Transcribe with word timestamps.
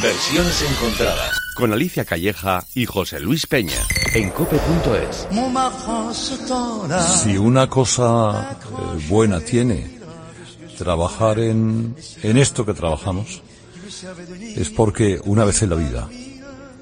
Versiones 0.00 0.62
encontradas 0.62 1.40
con 1.56 1.72
Alicia 1.72 2.04
Calleja 2.04 2.64
y 2.72 2.86
José 2.86 3.18
Luis 3.18 3.48
Peña 3.48 3.80
en 4.14 4.30
cope.es. 4.30 5.26
Si 7.24 7.36
una 7.36 7.68
cosa 7.68 8.52
eh, 8.52 9.06
buena 9.08 9.40
tiene 9.40 9.98
trabajar 10.78 11.40
en, 11.40 11.96
en 12.22 12.36
esto 12.38 12.64
que 12.64 12.74
trabajamos, 12.74 13.42
es 14.54 14.70
porque 14.70 15.20
una 15.24 15.44
vez 15.44 15.62
en 15.62 15.70
la 15.70 15.76
vida, 15.76 16.08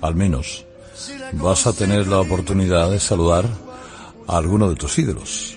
al 0.02 0.14
menos, 0.14 0.66
vas 1.32 1.66
a 1.66 1.72
tener 1.72 2.06
la 2.08 2.20
oportunidad 2.20 2.90
de 2.90 3.00
saludar 3.00 3.46
a 4.26 4.36
alguno 4.36 4.68
de 4.68 4.76
tus 4.76 4.98
ídolos. 4.98 5.56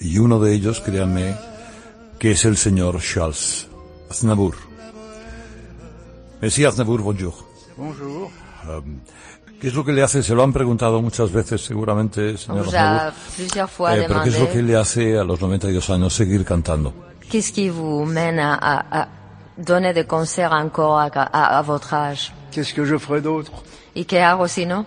Y 0.00 0.18
uno 0.18 0.40
de 0.40 0.54
ellos, 0.54 0.80
créanme, 0.80 1.36
que 2.18 2.32
es 2.32 2.44
el 2.44 2.56
señor 2.56 3.00
Charles 3.00 3.68
Aznavour. 4.10 4.69
Bonjour. 6.40 7.34
Bonjour. 7.76 8.30
Um, 8.68 9.00
¿Qué 9.60 9.68
es 9.68 9.74
lo 9.74 9.84
que 9.84 9.92
le 9.92 10.02
hace? 10.02 10.22
Se 10.22 10.34
lo 10.34 10.42
han 10.42 10.52
preguntado 10.52 11.02
muchas 11.02 11.30
veces, 11.30 11.60
seguramente, 11.62 12.38
señor 12.38 12.66
Aznavour. 12.66 13.12
Eh, 13.92 14.04
pero 14.08 14.22
¿qué 14.22 14.28
es 14.30 14.40
lo 14.40 14.50
que 14.50 14.62
le 14.62 14.76
hace 14.76 15.18
a 15.18 15.24
los 15.24 15.38
92 15.40 15.90
años 15.90 16.14
seguir 16.14 16.44
cantando? 16.44 16.94
Qu'est-ce 17.30 17.52
qui 17.52 17.68
vous 17.68 18.06
mène 18.06 18.38
à, 18.40 18.54
à, 18.54 19.02
à 19.02 19.08
donner 19.58 19.92
des 19.92 20.06
concerts 20.06 20.52
encore 20.52 20.98
à, 20.98 21.06
à, 21.08 21.58
à 21.58 21.62
votre 21.62 21.92
âge 21.94 22.32
Qu'est-ce 22.50 22.72
que 22.74 22.84
je 22.84 22.96
ferais 22.98 23.20
d'autre 23.20 23.52
¿Y 23.94 24.04
qué 24.04 24.22
hago 24.22 24.48
si 24.48 24.66
no? 24.66 24.86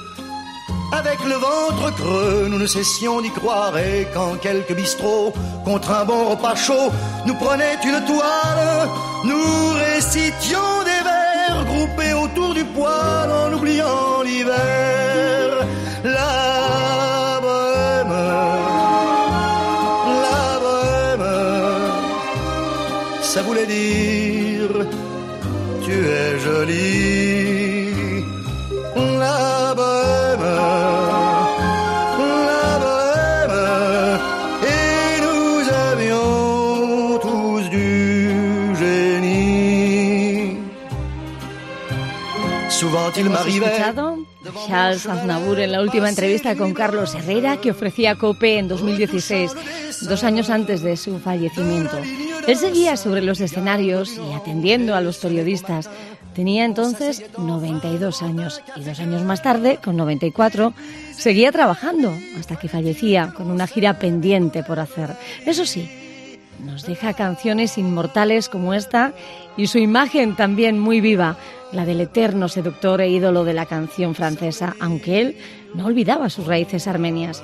avec 1.01 1.23
le 1.23 1.33
ventre 1.33 1.95
creux, 1.95 2.47
nous 2.49 2.59
ne 2.59 2.67
cessions 2.67 3.21
d'y 3.21 3.31
croire. 3.31 3.75
Et 3.77 4.07
quand 4.13 4.35
quelques 4.39 4.75
bistrots, 4.75 5.33
contre 5.65 5.91
un 5.91 6.05
bon 6.05 6.29
repas 6.29 6.55
chaud, 6.55 6.89
nous 7.25 7.35
prenaient 7.35 7.79
une 7.83 8.05
toile, 8.05 8.89
nous 9.23 9.73
récitions 9.85 10.70
¿Hemos 43.15 43.45
escuchado? 43.45 44.17
Charles 44.67 45.05
Aznavour 45.05 45.59
en 45.59 45.71
la 45.71 45.81
última 45.81 46.09
entrevista 46.09 46.55
con 46.55 46.73
Carlos 46.73 47.13
Herrera 47.15 47.57
que 47.57 47.71
ofrecía 47.71 48.15
COPE 48.15 48.59
en 48.59 48.67
2016, 48.67 49.51
dos 50.01 50.23
años 50.23 50.49
antes 50.49 50.81
de 50.81 50.97
su 50.97 51.19
fallecimiento. 51.19 51.97
Él 52.47 52.57
seguía 52.57 52.97
sobre 52.97 53.21
los 53.21 53.39
escenarios 53.41 54.17
y 54.17 54.33
atendiendo 54.33 54.95
a 54.95 55.01
los 55.01 55.17
periodistas. 55.17 55.89
Tenía 56.33 56.65
entonces 56.65 57.23
92 57.37 58.21
años 58.21 58.61
y 58.75 58.83
dos 58.83 58.99
años 58.99 59.23
más 59.23 59.41
tarde, 59.41 59.79
con 59.83 59.97
94, 59.97 60.73
seguía 61.15 61.51
trabajando 61.51 62.13
hasta 62.39 62.55
que 62.55 62.69
fallecía 62.69 63.33
con 63.35 63.51
una 63.51 63.67
gira 63.67 63.99
pendiente 63.99 64.63
por 64.63 64.79
hacer. 64.79 65.15
Eso 65.45 65.65
sí, 65.65 65.89
nos 66.63 66.85
deja 66.85 67.13
canciones 67.13 67.77
inmortales 67.77 68.49
como 68.49 68.73
esta 68.73 69.13
y 69.57 69.67
su 69.67 69.77
imagen 69.77 70.35
también 70.35 70.79
muy 70.79 71.01
viva, 71.01 71.37
la 71.71 71.85
del 71.85 72.01
eterno 72.01 72.49
seductor 72.49 73.01
e 73.01 73.09
ídolo 73.09 73.43
de 73.43 73.53
la 73.53 73.65
canción 73.65 74.15
francesa, 74.15 74.75
aunque 74.79 75.21
él 75.21 75.37
no 75.73 75.85
olvidaba 75.85 76.29
sus 76.29 76.45
raíces 76.45 76.87
armenias. 76.87 77.43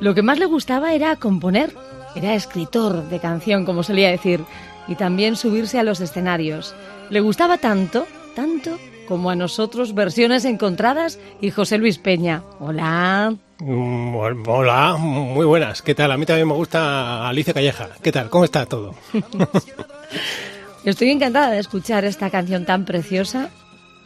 Lo 0.00 0.14
que 0.14 0.22
más 0.22 0.38
le 0.38 0.46
gustaba 0.46 0.94
era 0.94 1.16
componer, 1.16 1.72
era 2.14 2.34
escritor 2.34 3.08
de 3.08 3.18
canción, 3.18 3.64
como 3.64 3.82
solía 3.82 4.10
decir, 4.10 4.44
y 4.88 4.94
también 4.94 5.36
subirse 5.36 5.78
a 5.78 5.82
los 5.82 6.00
escenarios. 6.00 6.74
Le 7.10 7.20
gustaba 7.20 7.58
tanto, 7.58 8.06
tanto, 8.34 8.78
como 9.06 9.30
a 9.30 9.36
nosotros 9.36 9.94
versiones 9.94 10.44
encontradas 10.44 11.18
y 11.40 11.50
José 11.50 11.78
Luis 11.78 11.98
Peña. 11.98 12.42
Hola. 12.60 13.34
Mm, 13.58 14.14
Hola, 14.46 14.96
muy 14.98 15.46
buenas. 15.46 15.82
¿Qué 15.82 15.94
tal? 15.94 16.12
A 16.12 16.16
mí 16.16 16.26
también 16.26 16.48
me 16.48 16.54
gusta 16.54 17.26
Alicia 17.28 17.54
Calleja. 17.54 17.88
¿Qué 18.02 18.12
tal? 18.12 18.28
¿Cómo 18.28 18.44
está 18.44 18.66
todo? 18.66 18.94
Estoy 20.84 21.10
encantada 21.10 21.50
de 21.50 21.58
escuchar 21.58 22.04
esta 22.04 22.30
canción 22.30 22.64
tan 22.64 22.84
preciosa. 22.84 23.50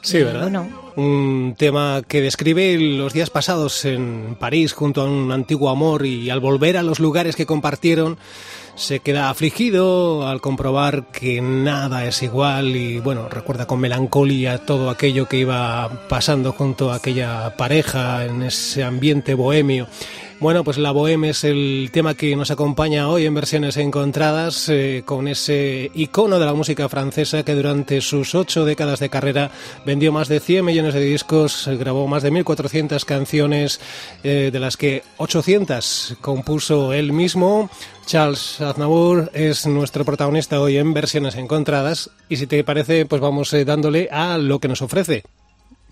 Sí, 0.03 0.19
Y, 0.19 0.23
¿verdad? 0.23 0.43
Bueno, 0.43 0.69
Un 0.97 1.55
tema 1.57 2.03
que 2.07 2.21
describe 2.21 2.79
los 2.79 3.13
días 3.13 3.31
pasados 3.31 3.85
en 3.85 4.37
París 4.39 4.73
junto 4.73 5.03
a 5.03 5.05
un 5.05 5.31
antiguo 5.33 5.71
amor 5.71 6.05
y 6.05 6.31
al 6.31 6.41
volver 6.41 6.77
a 6.77 6.83
los 6.83 7.01
lugares 7.01 7.37
que 7.37 7.47
compartieron 7.47 8.19
se 8.75 9.01
queda 9.01 9.29
afligido 9.29 10.27
al 10.27 10.41
comprobar 10.41 11.07
que 11.13 11.43
nada 11.43 12.07
es 12.07 12.23
igual 12.23 12.77
y 12.77 12.99
bueno, 12.99 13.29
recuerda 13.29 13.67
con 13.67 13.79
melancolía 13.81 14.65
todo 14.65 14.89
aquello 14.89 15.29
que 15.29 15.39
iba 15.39 16.07
pasando 16.09 16.53
junto 16.53 16.91
a 16.91 16.97
aquella 16.97 17.57
pareja 17.57 18.25
en 18.25 18.43
ese 18.43 18.83
ambiente 18.83 19.35
bohemio. 19.35 19.87
Bueno, 20.41 20.65
pues 20.65 20.79
la 20.79 20.91
Bohème 20.91 21.29
es 21.29 21.45
el 21.45 21.91
tema 21.93 22.15
que 22.15 22.35
nos 22.35 22.51
acompaña 22.51 23.11
hoy 23.11 23.27
en 23.27 23.35
versiones 23.35 23.77
encontradas 23.77 24.71
eh, 24.71 25.03
con 25.05 25.29
ese 25.29 25.91
icono 25.95 26.39
de 26.39 26.47
la 26.47 26.55
música 26.55 26.89
francesa 26.89 27.43
que 27.43 27.55
durante 27.55 28.01
sus 28.01 28.35
ocho 28.35 28.65
décadas 28.65 29.01
de 29.01 29.11
carrera 29.11 29.51
vendió 29.85 30.13
más 30.13 30.29
de 30.29 30.41
100 30.41 30.65
millones 30.65 30.95
de 30.95 31.03
discos, 31.03 31.69
grabó 31.79 32.07
más 32.07 32.23
de 32.23 32.33
1.400 32.33 33.05
canciones, 33.05 33.81
eh, 34.25 34.49
de 34.51 34.61
las 34.61 34.79
que 34.79 35.03
800 35.19 36.17
compuso 36.23 36.95
él 36.95 37.13
mismo. 37.13 37.69
Charles 38.07 38.63
Aznavour 38.63 39.31
es 39.35 39.67
nuestro 39.67 40.07
protagonista 40.07 40.59
hoy 40.59 40.79
en 40.79 40.95
versiones 40.95 41.35
encontradas 41.35 42.09
y 42.31 42.39
si 42.39 42.47
te 42.47 42.65
parece 42.65 43.05
pues 43.05 43.21
vamos 43.21 43.53
eh, 43.53 43.67
dándole 43.67 44.09
a 44.11 44.39
lo 44.39 44.59
que 44.59 44.69
nos 44.69 44.81
ofrece. 44.81 45.23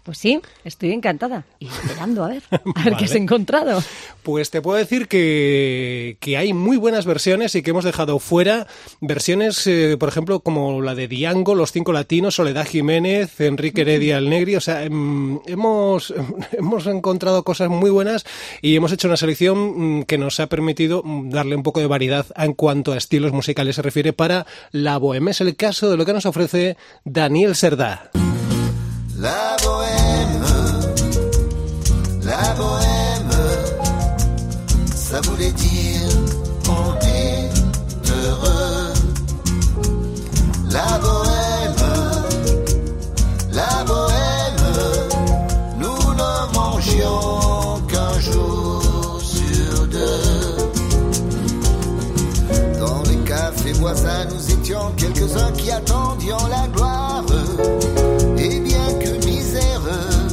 Pues 0.08 0.16
sí, 0.16 0.40
estoy 0.64 0.92
encantada 0.92 1.44
y 1.58 1.66
esperando 1.66 2.24
a 2.24 2.28
ver, 2.28 2.42
a 2.50 2.82
ver 2.82 2.96
qué 2.96 3.04
has 3.04 3.14
encontrado. 3.14 3.82
Pues 4.22 4.48
te 4.50 4.62
puedo 4.62 4.78
decir 4.78 5.06
que, 5.06 6.16
que 6.18 6.38
hay 6.38 6.54
muy 6.54 6.78
buenas 6.78 7.04
versiones 7.04 7.54
y 7.54 7.60
que 7.60 7.72
hemos 7.72 7.84
dejado 7.84 8.18
fuera 8.18 8.66
versiones, 9.02 9.66
eh, 9.66 9.98
por 10.00 10.08
ejemplo, 10.08 10.40
como 10.40 10.80
la 10.80 10.94
de 10.94 11.08
Diango, 11.08 11.54
Los 11.54 11.72
Cinco 11.72 11.92
Latinos, 11.92 12.36
Soledad 12.36 12.66
Jiménez, 12.66 13.38
Enrique 13.38 13.82
Heredia 13.82 14.16
el 14.16 14.30
Negri. 14.30 14.56
O 14.56 14.62
sea, 14.62 14.82
em, 14.82 15.40
hemos, 15.44 16.14
hemos 16.52 16.86
encontrado 16.86 17.42
cosas 17.42 17.68
muy 17.68 17.90
buenas 17.90 18.24
y 18.62 18.76
hemos 18.76 18.92
hecho 18.92 19.08
una 19.08 19.18
selección 19.18 19.98
mm, 19.98 20.02
que 20.04 20.16
nos 20.16 20.40
ha 20.40 20.46
permitido 20.46 21.02
mm, 21.04 21.28
darle 21.28 21.54
un 21.54 21.62
poco 21.62 21.80
de 21.80 21.86
variedad 21.86 22.24
en 22.34 22.54
cuanto 22.54 22.92
a 22.92 22.96
estilos 22.96 23.34
musicales 23.34 23.76
se 23.76 23.82
refiere 23.82 24.14
para 24.14 24.46
la 24.72 24.96
bohème. 24.96 25.28
Es 25.28 25.42
el 25.42 25.54
caso 25.54 25.90
de 25.90 25.98
lo 25.98 26.06
que 26.06 26.14
nos 26.14 26.24
ofrece 26.24 26.78
Daniel 27.04 27.54
Cerdá. 27.54 28.10
La 29.18 29.57
la 56.36 56.66
gloire. 56.68 57.24
Et 58.38 58.60
bien 58.60 58.92
que 59.00 59.26
miséreux, 59.26 60.28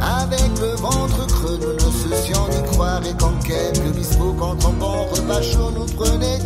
avec 0.00 0.50
le 0.60 0.74
ventre 0.76 1.26
creux, 1.26 1.58
nous 1.60 1.74
ne 1.74 2.14
cessions 2.14 2.48
d'y 2.48 2.72
croire. 2.72 3.00
Et 3.06 3.14
quand 3.18 3.38
quelques 3.44 3.94
bispots, 3.94 4.34
quand 4.38 4.64
un 4.64 4.72
bon 4.72 5.04
repas 5.12 5.42
chaud 5.42 5.70
nous 5.76 5.86
prenait 5.86 6.38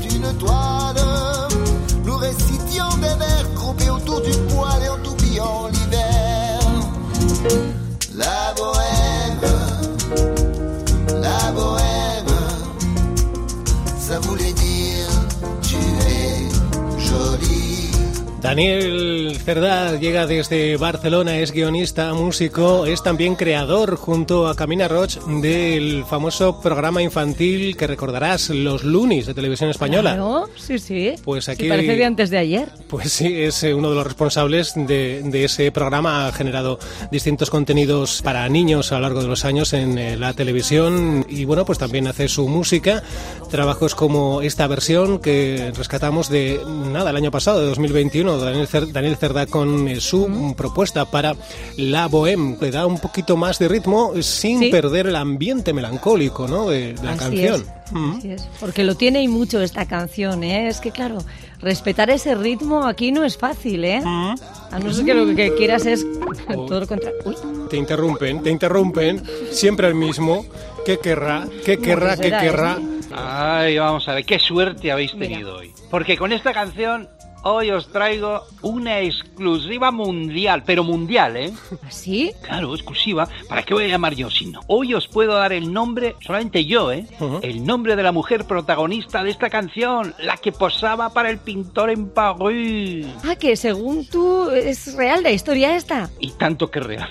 Daniel 18.62 19.36
Cerdá 19.44 20.00
llega 20.00 20.26
desde 20.26 20.76
Barcelona, 20.78 21.36
es 21.38 21.52
guionista, 21.52 22.12
músico, 22.12 22.86
es 22.86 23.04
también 23.04 23.36
creador 23.36 23.94
junto 23.94 24.48
a 24.48 24.56
Camina 24.56 24.88
Roch 24.88 25.14
del 25.40 26.04
famoso 26.04 26.60
programa 26.60 27.00
infantil 27.00 27.76
que 27.76 27.86
recordarás, 27.86 28.50
Los 28.50 28.82
Lunis 28.82 29.26
de 29.26 29.34
Televisión 29.34 29.70
Española. 29.70 30.14
Claro, 30.14 30.48
sí, 30.56 30.80
sí. 30.80 31.12
Pues 31.22 31.48
aquí- 31.48 31.62
Sí, 31.62 31.68
parece 31.68 31.94
de 31.94 32.04
antes 32.04 32.30
de 32.30 32.38
ayer. 32.38 32.68
Pues 32.88 33.12
sí, 33.12 33.32
es 33.32 33.62
eh, 33.62 33.74
uno 33.74 33.90
de 33.90 33.94
los 33.94 34.04
responsables 34.04 34.72
de, 34.74 35.22
de 35.24 35.44
ese 35.44 35.70
programa. 35.70 36.26
Ha 36.26 36.32
generado 36.32 36.80
distintos 37.12 37.50
contenidos 37.50 38.22
para 38.22 38.48
niños 38.48 38.90
a 38.90 38.96
lo 38.96 39.02
largo 39.02 39.22
de 39.22 39.28
los 39.28 39.44
años 39.44 39.72
en 39.72 39.96
eh, 39.98 40.16
la 40.16 40.32
televisión 40.32 41.24
y 41.28 41.44
bueno, 41.44 41.64
pues 41.64 41.78
también 41.78 42.08
hace 42.08 42.26
su 42.26 42.48
música. 42.48 43.04
Trabajos 43.52 43.94
como 43.94 44.42
esta 44.42 44.66
versión 44.66 45.20
que 45.20 45.70
rescatamos 45.76 46.28
de 46.28 46.60
nada 46.66 47.10
el 47.10 47.16
año 47.16 47.30
pasado, 47.30 47.60
de 47.60 47.66
2021, 47.66 48.47
Daniel, 48.50 48.68
Cer- 48.68 48.92
Daniel 48.92 49.16
Cerdá 49.16 49.46
con 49.46 49.88
eh, 49.88 50.00
su 50.00 50.54
propuesta 50.56 51.04
para 51.10 51.34
la 51.76 52.08
bohème, 52.08 52.58
que 52.58 52.70
da 52.70 52.86
un 52.86 52.98
poquito 52.98 53.36
más 53.36 53.58
de 53.58 53.68
ritmo 53.68 54.12
sin 54.22 54.58
Sí. 54.60 54.70
perder 54.70 55.06
el 55.08 55.16
ambiente 55.16 55.72
melancólico 55.72 56.46
¿no? 56.48 56.68
de, 56.68 56.94
de 56.94 57.02
la 57.04 57.12
Así 57.12 57.18
canción. 57.20 57.60
es, 57.62 57.66
Mm. 57.90 58.16
así 58.18 58.30
es. 58.32 58.46
Porque 58.60 58.84
lo 58.84 58.96
tiene 58.96 59.22
y 59.22 59.28
mucho 59.28 59.62
esta 59.62 59.86
canción, 59.86 60.44
¿eh? 60.44 60.68
Es 60.68 60.78
que 60.80 60.90
claro, 60.90 61.18
respetar 61.60 62.10
ese 62.10 62.34
ritmo 62.34 62.84
aquí 62.86 63.12
no 63.12 63.24
es 63.24 63.38
fácil, 63.38 63.82
¿eh? 63.84 64.00
Mm. 64.04 64.34
A 64.72 64.78
no 64.78 64.92
ser 64.92 65.06
que 65.06 65.14
lo 65.14 65.34
que 65.34 65.54
quieras 65.54 65.86
es 65.86 66.04
todo 66.46 66.80
lo 66.80 66.86
contrario. 66.86 67.18
Uy, 67.24 67.34
Te 67.70 67.78
interrumpen, 67.78 68.42
te 68.42 68.50
interrumpen, 68.50 69.22
siempre 69.50 69.88
el 69.88 69.94
mismo. 69.94 70.44
¿Qué 70.84 70.98
querrá? 70.98 71.46
¿Qué 71.64 71.78
querrá? 71.78 72.16
¿Qué 72.16 72.24
será 72.24 72.40
querrá? 72.40 72.78
Ay, 73.10 73.78
vamos 73.78 74.06
a 74.08 74.14
ver, 74.14 74.24
qué 74.26 74.38
suerte 74.38 74.92
habéis 74.92 75.14
Mira. 75.14 75.28
tenido 75.28 75.56
hoy. 75.56 75.72
Porque 75.90 76.18
con 76.18 76.32
esta 76.32 76.52
canción 76.52 77.08
hoy 77.42 77.70
os 77.70 77.88
traigo 77.88 78.44
una 78.62 79.00
exclusiva 79.00 79.90
mundial, 79.90 80.62
pero 80.64 80.84
mundial, 80.84 81.36
¿eh? 81.36 81.52
¿así? 81.86 82.32
Claro, 82.42 82.74
exclusiva. 82.74 83.28
¿Para 83.48 83.62
qué 83.62 83.74
voy 83.74 83.84
a 83.84 83.88
llamar 83.88 84.14
yo 84.14 84.30
si 84.30 84.46
no? 84.46 84.60
Hoy 84.66 84.94
os 84.94 85.08
puedo 85.08 85.34
dar 85.34 85.52
el 85.52 85.72
nombre, 85.72 86.16
solamente 86.20 86.64
yo, 86.64 86.92
¿eh? 86.92 87.06
El 87.42 87.64
nombre 87.64 87.96
de 87.96 88.02
la 88.02 88.12
mujer 88.12 88.44
protagonista 88.44 89.22
de 89.22 89.30
esta 89.30 89.50
canción, 89.50 90.14
la 90.18 90.36
que 90.36 90.52
posaba 90.52 91.12
para 91.12 91.30
el 91.30 91.38
pintor 91.38 91.90
en 91.90 92.10
París. 92.10 93.06
Ah, 93.24 93.36
que 93.36 93.56
según 93.56 94.06
tú 94.06 94.50
es 94.50 94.94
real 94.94 95.22
la 95.22 95.30
historia 95.30 95.76
esta. 95.76 96.10
Y 96.20 96.32
tanto 96.32 96.70
que 96.70 96.80
real. 96.80 97.10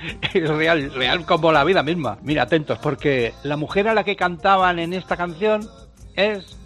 Es 0.32 0.48
real, 0.48 0.92
real 0.94 1.24
como 1.26 1.50
la 1.50 1.64
vida 1.64 1.82
misma. 1.82 2.18
Mira, 2.22 2.44
atentos, 2.44 2.78
porque 2.78 3.34
la 3.42 3.56
mujer 3.56 3.88
a 3.88 3.94
la 3.94 4.04
que 4.04 4.14
cantaban 4.14 4.78
en 4.78 4.92
esta 4.92 5.16
canción 5.16 5.68
es 6.14 6.57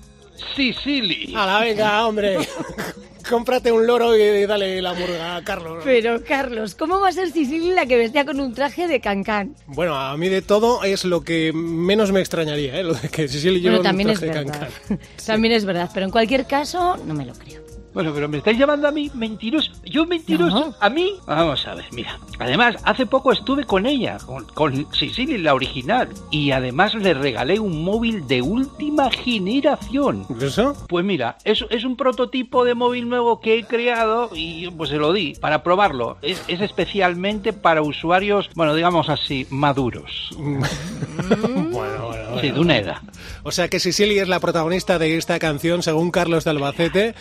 Sicily. 0.57 1.33
¡Hala, 1.37 1.61
venga, 1.61 2.07
hombre! 2.07 2.39
Cómprate 3.29 3.71
un 3.71 3.87
loro 3.87 4.17
y 4.17 4.47
dale 4.47 4.83
la 4.83 4.95
murga 4.95 5.37
a 5.37 5.45
Carlos. 5.45 5.81
Pero 5.85 6.23
Carlos, 6.25 6.75
¿cómo 6.75 6.99
va 6.99 7.09
a 7.09 7.13
ser 7.13 7.31
Sicilia 7.31 7.73
la 7.73 7.87
que 7.87 7.97
vestía 7.97 8.25
con 8.25 8.41
un 8.41 8.53
traje 8.53 8.89
de 8.89 9.01
cancán? 9.01 9.55
Bueno, 9.67 9.95
a 9.95 10.17
mí 10.17 10.29
de 10.29 10.43
todo 10.43 10.83
es 10.83 11.05
lo 11.05 11.23
que 11.23 11.53
menos 11.55 12.11
me 12.11 12.19
extrañaría, 12.21 12.77
¿eh? 12.81 12.83
Lo 12.83 12.95
de 12.95 13.09
que 13.09 13.29
Sicilia 13.29 13.59
lleva 13.61 13.77
Bueno, 13.77 13.81
un 13.81 13.85
también 13.85 14.11
es 14.11 14.19
traje 14.19 14.39
de 14.39 14.45
verdad. 14.45 14.69
cancán. 14.89 15.01
También 15.27 15.55
es 15.55 15.65
verdad, 15.65 15.91
pero 15.95 16.07
en 16.07 16.11
cualquier 16.13 16.47
caso 16.47 16.97
no 17.07 17.15
me 17.15 17.25
lo 17.25 17.33
creo. 17.35 17.63
Bueno, 17.95 18.13
pero 18.15 18.29
me 18.29 18.39
estáis 18.39 18.59
llamando 18.59 18.89
a 18.89 18.91
mí 18.91 19.11
mentiroso. 19.15 19.73
¿Yo 19.85 20.07
mentiroso? 20.07 20.67
No. 20.71 20.75
¿A 20.81 20.89
mí? 20.89 21.15
Vamos 21.27 21.67
a 21.67 21.75
ver, 21.75 21.85
mira. 21.93 22.19
Además, 22.39 22.77
hace 22.85 23.05
poco 23.07 23.33
estuve 23.33 23.65
con 23.65 23.85
ella, 23.87 24.19
con, 24.25 24.45
con 24.47 24.87
Sicily, 24.95 25.39
la 25.39 25.55
original. 25.55 26.09
Y 26.31 26.51
además 26.53 26.95
le 26.95 27.13
regalé 27.15 27.59
un 27.61 27.85
móvil 27.85 28.27
de 28.27 28.41
última 28.43 29.11
generación. 29.11 30.27
¿Eso? 30.41 30.75
Pues 30.89 31.05
mira, 31.05 31.37
es, 31.45 31.65
es 31.71 31.85
un 31.85 31.97
prototipo 31.97 32.65
de 32.65 32.75
móvil 32.75 33.09
nuevo 33.09 33.41
que 33.41 33.59
he 33.59 33.65
creado 33.65 34.31
y 34.35 34.71
pues 34.71 34.91
se 34.91 34.97
lo 34.97 35.13
di 35.13 35.35
para 35.41 35.63
probarlo. 35.63 36.17
Es, 36.23 36.43
es 36.49 36.61
especialmente 36.61 37.53
para 37.53 37.83
usuarios, 37.83 38.49
bueno, 38.55 38.75
digamos 38.75 39.09
así, 39.09 39.47
maduros. 39.51 40.31
bueno, 40.39 41.73
bueno, 41.73 42.23
Sí, 42.41 42.51
de 42.51 42.59
una 42.61 42.79
edad. 42.79 42.97
O 43.43 43.53
sea 43.53 43.69
que 43.69 43.79
Sicilia 43.79 44.23
es 44.23 44.29
la 44.29 44.41
protagonista 44.41 44.99
de 44.99 45.17
esta 45.19 45.39
canción, 45.39 45.83
según 45.83 46.11
Carlos 46.11 46.45
de 46.45 46.51
Albacete. 46.51 47.15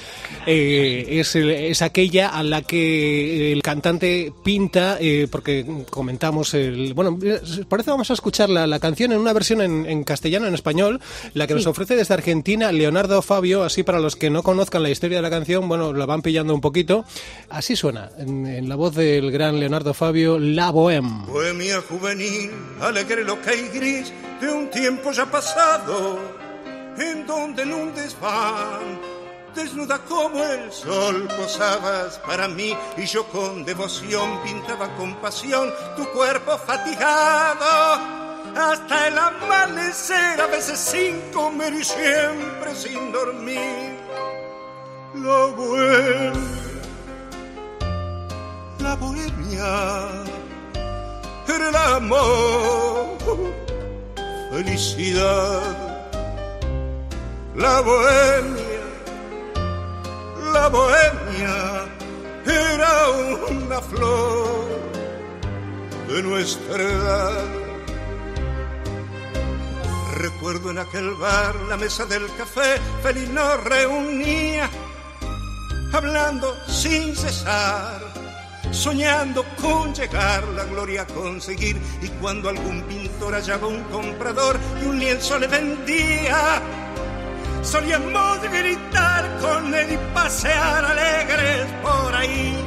eh, 0.46 0.61
es, 1.20 1.36
el- 1.36 1.50
es 1.52 1.82
aquella 1.82 2.30
a 2.30 2.44
la 2.44 2.62
que 2.62 3.52
el 3.52 3.62
cantante 3.62 4.32
pinta, 4.44 4.98
eh, 5.00 5.28
porque 5.32 5.66
comentamos 5.90 6.54
el. 6.54 6.94
Bueno, 6.94 7.18
eh, 7.24 7.40
parece 7.68 7.92
vamos 7.92 8.10
a 8.12 8.14
escuchar 8.14 8.50
la, 8.50 8.68
la 8.68 8.80
canción 8.80 9.12
en 9.12 9.20
una 9.20 9.34
versión 9.34 9.62
en, 9.62 9.86
en 9.86 10.04
castellano, 10.04 10.48
en 10.48 10.54
español, 10.54 11.00
la 11.34 11.48
que 11.48 11.54
nos 11.54 11.66
ofrece 11.68 11.96
desde 11.96 12.14
Argentina 12.14 12.72
Leonardo 12.72 13.22
Fabio. 13.22 13.64
Así 13.64 13.84
para 13.84 14.00
los 14.00 14.16
que 14.16 14.30
no 14.30 14.44
conozcan 14.44 14.84
la 14.84 14.90
historia 14.90 15.18
de 15.18 15.22
la 15.24 15.30
canción, 15.30 15.68
bueno, 15.68 15.94
la 15.94 16.06
van 16.06 16.22
pillando 16.22 16.54
un 16.54 16.62
poquito. 16.62 17.06
Así 17.50 17.76
suena, 17.76 18.10
en, 18.18 18.46
en 18.46 18.70
la 18.70 18.76
voz 18.76 18.96
del 18.96 19.32
gran 19.32 19.60
Leonardo 19.60 19.94
Fabio, 19.94 20.40
La 20.40 20.72
Bohème. 20.72 21.26
Bohemia 21.26 21.82
juvenil, 21.82 22.52
alegre, 22.80 23.24
loca 23.24 23.52
y 23.54 23.68
gris 23.78 24.12
de 24.42 24.50
un 24.50 24.70
tiempo 24.70 25.12
ya 25.12 25.26
pasado, 25.30 26.20
en 26.98 27.26
donde 27.28 27.64
en 27.64 27.74
un 27.74 27.94
desván, 27.94 29.00
desnuda 29.56 30.00
como 30.00 30.44
el 30.44 30.72
sol, 30.72 31.28
posabas 31.38 32.20
para 32.20 32.48
mí 32.48 32.76
y 32.98 33.06
yo 33.06 33.26
con 33.28 33.64
devoción 33.66 34.42
pintaba 34.44 34.88
con 34.96 35.16
pasión 35.16 35.72
tu 35.96 36.06
cuerpo 36.10 36.58
fatigado. 36.58 38.22
Hasta 38.56 39.08
el 39.08 39.18
amanecer, 39.18 40.42
a 40.42 40.48
veces 40.48 40.78
sin 40.78 41.22
comer 41.32 41.74
y 41.74 41.84
siempre 41.84 42.76
sin 42.76 43.12
dormir. 43.12 43.98
La 45.16 45.46
bohemia, 45.46 46.32
la 48.80 48.96
bohemia 48.96 50.08
era 51.48 51.70
el 51.70 51.76
amor, 51.76 53.18
felicidad, 54.52 56.00
la 57.56 57.82
bohemia, 57.82 58.61
la 60.62 60.68
bohemia 60.68 61.88
era 62.46 63.10
una 63.50 63.82
flor 63.82 64.68
de 66.08 66.22
nuestra 66.22 66.84
edad. 66.84 67.46
Recuerdo 70.18 70.70
en 70.70 70.78
aquel 70.78 71.16
bar 71.16 71.56
la 71.68 71.78
mesa 71.78 72.06
del 72.06 72.28
café, 72.38 72.78
feliz 73.02 73.28
nos 73.30 73.64
reunía, 73.64 74.70
hablando 75.94 76.56
sin 76.68 77.16
cesar 77.16 78.12
soñando 78.72 79.44
con 79.62 79.94
llegar 79.94 80.48
la 80.50 80.64
gloria 80.66 81.02
a 81.02 81.06
conseguir. 81.08 81.78
Y 82.02 82.08
cuando 82.22 82.50
algún 82.50 82.84
pintor 82.84 83.34
hallaba 83.34 83.68
un 83.68 83.84
comprador 83.86 84.58
y 84.82 84.86
un 84.86 85.00
lienzo 85.00 85.38
le 85.38 85.48
vendía, 85.48 86.62
solíamos 87.62 88.42
gritar 88.44 89.38
con 89.40 89.74
él 89.74 89.94
y 89.94 90.14
pasear 90.14 90.86
alegres 90.86 91.68
por 91.82 92.16
ahí. 92.16 92.58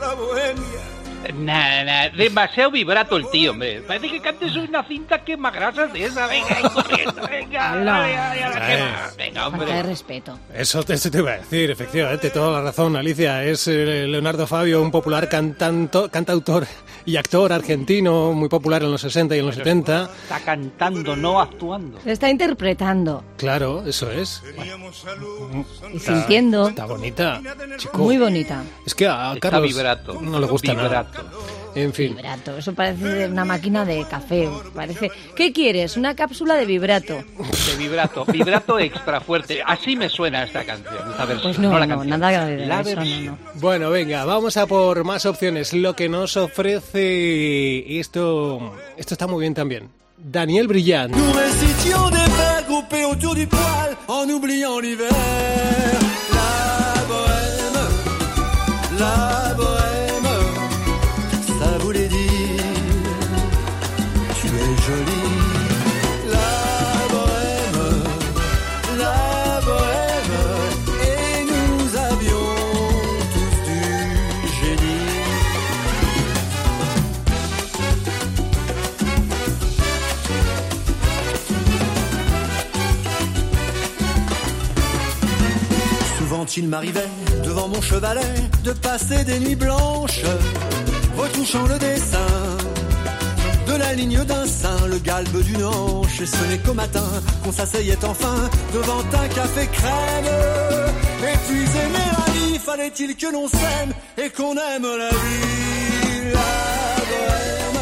La 0.00 0.14
bohemia 0.14 0.77
Nada, 1.34 1.84
nada, 1.84 2.08
demasiado 2.10 2.70
vibrato 2.70 3.16
el 3.16 3.28
tío, 3.30 3.50
hombre. 3.52 3.82
Parece 3.82 4.10
que 4.10 4.20
cantes 4.20 4.54
una 4.56 4.82
cinta 4.84 5.22
quema 5.24 5.50
grasas 5.50 5.92
de 5.92 6.04
esa. 6.04 6.26
Venga, 6.26 6.46
ahí 6.56 6.62
corriendo, 6.74 7.22
venga. 7.28 7.72
Quema. 7.72 9.10
Venga, 9.16 9.42
Falta 9.50 9.58
de 9.64 9.64
hombre. 9.64 9.82
respeto. 9.82 10.38
Eso 10.54 10.82
te, 10.82 10.94
eso 10.94 11.10
te 11.10 11.18
iba 11.18 11.32
a 11.32 11.36
decir, 11.38 11.70
efectivamente, 11.70 12.30
toda 12.30 12.58
la 12.58 12.62
razón, 12.62 12.96
Alicia. 12.96 13.44
Es 13.44 13.66
eh, 13.68 14.06
Leonardo 14.08 14.46
Fabio, 14.46 14.80
un 14.82 14.90
popular 14.90 15.28
cantanto, 15.28 16.10
cantautor 16.10 16.66
y 17.04 17.16
actor 17.16 17.52
argentino, 17.52 18.32
muy 18.32 18.48
popular 18.48 18.82
en 18.82 18.90
los 18.90 19.00
60 19.00 19.36
y 19.36 19.38
en 19.40 19.46
los 19.46 19.54
70. 19.54 20.10
Está 20.24 20.40
cantando, 20.40 21.16
no 21.16 21.40
actuando. 21.40 22.00
Se 22.02 22.12
está 22.12 22.28
interpretando 22.30 23.24
Claro, 23.36 23.84
eso 23.86 24.10
es. 24.10 24.42
y 25.92 25.96
Está- 25.96 26.14
sintiendo. 26.18 26.68
Está 26.68 26.86
bonita, 26.86 27.40
chico. 27.76 27.98
Muy 27.98 28.18
bonita. 28.18 28.62
Es 28.86 28.94
que 28.94 29.06
a 29.06 29.34
Está 29.34 29.50
Carlos 29.50 29.68
vibrato. 29.74 30.20
no 30.20 30.38
le 30.40 30.46
gusta 30.46 30.74
nada. 30.74 31.06
Vibrato. 31.22 31.58
En 31.74 31.92
fin. 31.92 32.16
Vibrato, 32.16 32.56
eso 32.58 32.74
parece 32.74 33.26
una 33.28 33.44
máquina 33.44 33.84
de 33.84 34.04
café. 34.08 34.48
Parece. 34.74 35.10
¿Qué 35.36 35.52
quieres? 35.52 35.96
Una 35.96 36.14
cápsula 36.14 36.54
de 36.54 36.66
vibrato. 36.66 37.14
De 37.14 37.76
vibrato. 37.78 38.24
Vibrato 38.26 38.78
extra 38.78 39.20
fuerte. 39.20 39.62
Así 39.64 39.96
me 39.96 40.08
suena 40.08 40.44
esta 40.44 40.64
canción, 40.64 41.10
esta 41.10 41.24
versión. 41.24 41.52
Pues 41.54 41.58
no, 41.58 41.78
la 41.78 41.86
no, 41.86 41.96
canción. 41.98 42.20
nada 42.20 42.46
de 42.46 42.66
La 42.66 42.80
eso, 42.80 43.04
no. 43.04 43.38
Bueno, 43.54 43.90
venga, 43.90 44.24
vamos 44.24 44.56
a 44.56 44.66
por 44.66 45.04
más 45.04 45.26
opciones. 45.26 45.72
Lo 45.72 45.94
que 45.94 46.08
nos 46.08 46.36
ofrece 46.36 47.98
esto, 47.98 48.74
esto 48.96 49.14
está 49.14 49.26
muy 49.26 49.40
bien 49.42 49.54
también. 49.54 49.90
Daniel 50.16 50.66
Brillant. 50.66 51.14
Nous 51.14 51.38
Souvent 86.48 86.64
il 86.64 86.68
m'arrivait 86.68 87.08
devant 87.44 87.68
mon 87.68 87.80
chevalet 87.82 88.20
de 88.64 88.72
passer 88.72 89.22
des 89.24 89.38
nuits 89.38 89.54
blanches, 89.54 90.22
retouchant 91.16 91.66
le 91.66 91.78
dessin 91.78 92.26
de 93.66 93.74
la 93.74 93.92
ligne 93.92 94.24
d'un 94.24 94.46
sein, 94.46 94.86
le 94.86 94.98
galbe 94.98 95.42
d'une 95.42 95.64
hanche. 95.64 96.20
Et 96.22 96.26
ce 96.26 96.44
n'est 96.48 96.58
qu'au 96.58 96.74
matin 96.74 97.04
qu'on 97.44 97.52
s'asseyait 97.52 98.02
enfin 98.02 98.48
devant 98.72 99.00
un 99.00 99.28
café 99.28 99.66
crème. 99.66 100.24
Et 101.22 101.36
puis 101.46 101.60
aimer 101.60 102.08
la 102.16 102.32
vie, 102.32 102.58
fallait-il 102.58 103.16
que 103.16 103.26
l'on 103.26 103.48
s'aime 103.48 103.92
et 104.16 104.30
qu'on 104.30 104.52
aime 104.52 104.86
la 104.86 105.10
vie? 105.10 106.32
La 106.32 106.50
bohème, 107.10 107.80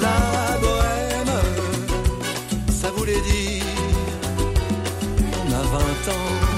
la 0.00 0.58
bohème, 0.60 1.36
ça 2.80 2.90
voulait 2.96 3.20
dire 3.20 3.64
on 5.42 5.52
a 5.52 5.62
20 5.62 6.12
ans. 6.12 6.49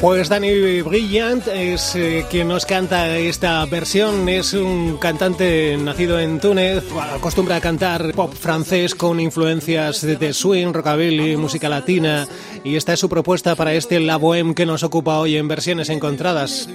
Pues 0.00 0.28
Dani 0.28 0.82
Brillant 0.82 1.48
es 1.48 1.96
eh, 1.96 2.24
quien 2.30 2.48
nos 2.48 2.66
canta 2.66 3.16
esta 3.16 3.64
versión. 3.64 4.28
Es 4.28 4.52
un 4.52 4.98
cantante 4.98 5.76
nacido 5.78 6.20
en 6.20 6.38
Túnez. 6.38 6.84
Acostumbra 7.14 7.56
a 7.56 7.60
cantar 7.60 8.12
pop 8.12 8.32
francés 8.34 8.94
con 8.94 9.18
influencias 9.20 10.02
de, 10.02 10.16
de 10.16 10.32
swing, 10.34 10.72
rockabilly, 10.72 11.36
música 11.36 11.68
latina. 11.68 12.28
Y 12.62 12.76
esta 12.76 12.92
es 12.92 13.00
su 13.00 13.08
propuesta 13.08 13.56
para 13.56 13.72
este 13.72 13.98
La 13.98 14.18
Bohème 14.18 14.54
que 14.54 14.66
nos 14.66 14.82
ocupa 14.82 15.18
hoy 15.18 15.36
en 15.36 15.48
versiones 15.48 15.88
encontradas. 15.88 16.68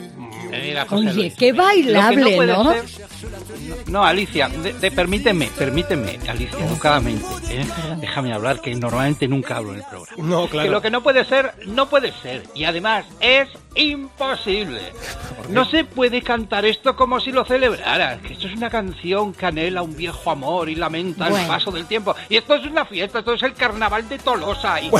Mira, 0.49 0.85
Oye, 0.89 1.13
Luis. 1.13 1.33
qué 1.35 1.53
bailable, 1.53 2.45
¿no? 2.47 2.73
No, 3.87 4.03
Alicia, 4.03 4.47
de- 4.49 4.73
de- 4.73 4.91
permíteme, 4.91 5.49
permíteme, 5.57 6.19
Alicia, 6.27 6.65
educadamente. 6.65 7.25
¿eh? 7.49 7.65
Déjame 7.99 8.33
hablar, 8.33 8.61
que 8.61 8.73
normalmente 8.75 9.27
nunca 9.27 9.57
hablo 9.57 9.73
en 9.73 9.79
el 9.79 9.85
programa. 9.85 10.23
No, 10.23 10.47
claro. 10.47 10.67
Que 10.67 10.71
lo 10.71 10.81
que 10.81 10.89
no 10.91 11.01
puede 11.03 11.25
ser, 11.25 11.53
no 11.67 11.87
puede 11.89 12.11
ser. 12.21 12.43
Y 12.55 12.63
además, 12.63 13.05
es 13.19 13.47
imposible. 13.75 14.81
No 15.49 15.65
se 15.65 15.83
puede 15.85 16.21
cantar 16.21 16.65
esto 16.65 16.95
como 16.95 17.19
si 17.19 17.31
lo 17.31 17.45
celebraras. 17.45 18.19
Que 18.21 18.33
esto 18.33 18.47
es 18.47 18.53
una 18.55 18.69
canción 18.69 19.33
que 19.33 19.45
anhela 19.45 19.81
un 19.81 19.95
viejo 19.95 20.29
amor 20.31 20.69
y 20.69 20.75
lamenta 20.75 21.29
Bueno. 21.29 21.43
el 21.43 21.47
paso 21.47 21.71
del 21.71 21.85
tiempo. 21.85 22.15
Y 22.29 22.37
esto 22.37 22.55
es 22.55 22.65
una 22.65 22.85
fiesta, 22.85 23.19
esto 23.19 23.33
es 23.33 23.43
el 23.43 23.53
carnaval 23.53 24.07
de 24.09 24.19
Tolosa. 24.19 24.79
Y 24.81 24.91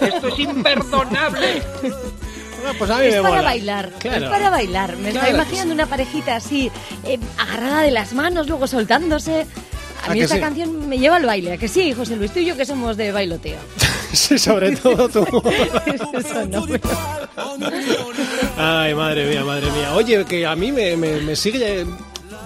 esto 0.00 0.28
es 0.28 0.38
imperdonable. 0.38 1.62
Ah, 2.66 2.72
pues 2.78 2.90
a 2.90 2.98
mí 2.98 3.06
Es 3.06 3.14
me 3.16 3.22
para 3.22 3.36
mola. 3.36 3.42
bailar, 3.48 3.90
Claro. 3.98 4.24
es 4.24 4.30
para 4.30 4.50
bailar. 4.50 4.96
Me 4.96 5.10
Claro. 5.10 5.26
está 5.26 5.36
imaginando 5.36 5.74
una 5.74 5.86
parejita 5.86 6.36
así, 6.36 6.70
eh, 7.04 7.18
agarrada 7.38 7.82
de 7.82 7.90
las 7.90 8.12
manos, 8.12 8.46
luego 8.48 8.66
soltándose. 8.66 9.46
A 10.06 10.10
¿A 10.10 10.14
mí 10.14 10.20
esta 10.22 10.36
sí? 10.36 10.40
canción 10.40 10.88
me 10.88 10.98
lleva 10.98 11.16
al 11.16 11.26
baile, 11.26 11.52
¿a 11.52 11.56
que 11.58 11.68
sí, 11.68 11.92
José 11.92 12.16
Luis? 12.16 12.32
Tú 12.32 12.38
y 12.40 12.46
yo 12.46 12.56
que 12.56 12.64
somos 12.64 12.96
de 12.96 13.12
bailoteo. 13.12 13.58
Sí, 14.12 14.40
sobre 14.40 14.74
todo 14.74 15.08
tú. 15.08 15.24
Eso 15.86 16.44
no, 16.48 16.66
Ay, 18.56 18.94
madre 18.94 19.26
mía, 19.28 19.44
madre 19.44 19.70
mía. 19.70 19.94
Oye, 19.94 20.24
que 20.24 20.46
a 20.46 20.56
mí 20.56 20.72
me, 20.72 20.96
me- 20.96 21.20
me 21.20 21.36
sigue 21.36 21.86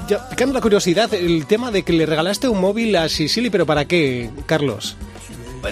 ya 0.08 0.28
picando 0.28 0.52
la 0.52 0.60
curiosidad 0.60 1.12
el 1.14 1.46
tema 1.46 1.70
de 1.70 1.82
que 1.82 1.92
le 1.94 2.04
regalaste 2.06 2.48
un 2.48 2.60
móvil 2.60 2.94
a 2.96 3.08
Sicily, 3.08 3.48
pero 3.48 3.64
¿para 3.64 3.86
qué, 3.86 4.30
Carlos? 4.46 4.96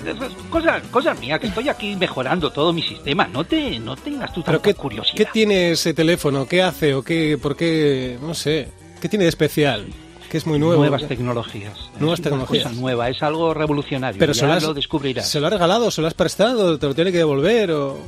Pues 0.00 0.04
es 0.06 0.32
cosa, 0.48 0.80
cosa 0.90 1.14
mía, 1.14 1.38
que 1.38 1.48
estoy 1.48 1.68
aquí 1.68 1.94
mejorando 1.96 2.50
todo 2.50 2.72
mi 2.72 2.82
sistema. 2.82 3.26
No 3.28 3.44
te, 3.44 3.78
no 3.78 3.94
tengas 3.94 4.32
tú 4.32 4.42
¿Pero 4.42 4.58
tanta 4.58 4.70
qué, 4.70 4.74
curiosidad. 4.74 5.16
qué 5.16 5.26
tiene 5.26 5.72
ese 5.72 5.92
teléfono? 5.92 6.46
¿Qué 6.46 6.62
hace? 6.62 6.94
¿O 6.94 7.02
qué? 7.02 7.38
¿Por 7.40 7.56
qué? 7.56 8.16
No 8.22 8.32
sé. 8.34 8.68
¿Qué 9.00 9.08
tiene 9.10 9.24
de 9.24 9.28
especial? 9.28 9.86
Que 10.30 10.38
es 10.38 10.46
muy 10.46 10.58
nuevo. 10.58 10.80
Nuevas 10.80 11.06
tecnologías. 11.06 11.74
Nuevas 12.00 12.20
Es 12.20 12.24
una 12.26 12.30
tecnologías. 12.30 12.64
cosa 12.64 12.74
nueva, 12.80 13.10
es 13.10 13.22
algo 13.22 13.52
revolucionario. 13.52 14.18
Pero 14.18 14.32
ya 14.32 14.40
se 14.40 14.46
lo, 14.46 14.52
has, 14.54 14.62
lo 14.62 14.72
descubrirás. 14.72 15.28
¿Se 15.28 15.40
lo 15.40 15.48
ha 15.48 15.50
regalado? 15.50 15.90
¿Se 15.90 16.00
lo 16.00 16.06
has 16.06 16.14
prestado? 16.14 16.78
¿Te 16.78 16.86
lo 16.86 16.94
tiene 16.94 17.12
que 17.12 17.18
devolver? 17.18 17.70
O... 17.72 17.98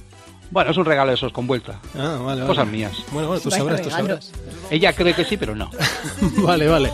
Bueno, 0.51 0.71
es 0.71 0.77
un 0.77 0.85
regalo 0.85 1.11
de 1.11 1.17
esos 1.17 1.33
con 1.33 1.47
vuelta. 1.47 1.81
Ah, 1.95 2.19
vale, 2.23 2.43
vale. 2.43 2.47
Cosas 2.47 2.67
mías. 2.67 2.93
Bueno, 3.13 3.29
bueno, 3.29 3.43
tú 3.43 3.51
sabrás, 3.51 3.83
tú 3.83 3.91
sabrás. 3.91 4.31
Ella 4.71 4.93
cree 4.93 5.15
que 5.15 5.25
sí, 5.25 5.37
pero 5.37 5.55
no. 5.55 5.71
vale, 6.39 6.69
vale. 6.69 6.91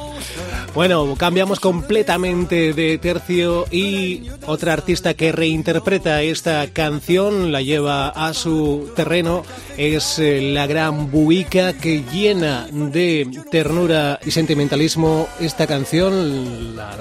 Bueno, 0.75 1.17
cambiamos 1.17 1.59
completamente 1.59 2.73
de 2.73 2.97
tercio 2.99 3.67
y 3.73 4.29
otra 4.47 4.73
artista 4.73 5.15
que 5.15 5.33
reinterpreta 5.33 6.23
esta 6.23 6.69
canción, 6.73 7.51
la 7.51 7.61
lleva 7.61 8.09
a 8.09 8.33
su 8.35 8.93
terreno, 8.95 9.43
es 9.77 10.21
eh, 10.21 10.41
la 10.41 10.67
gran 10.69 11.11
Buica 11.11 11.73
que 11.73 12.05
llena 12.13 12.69
de 12.71 13.29
ternura 13.51 14.21
y 14.25 14.31
sentimentalismo 14.31 15.29
esta 15.41 15.67
canción, 15.67 16.77
la 16.77 16.97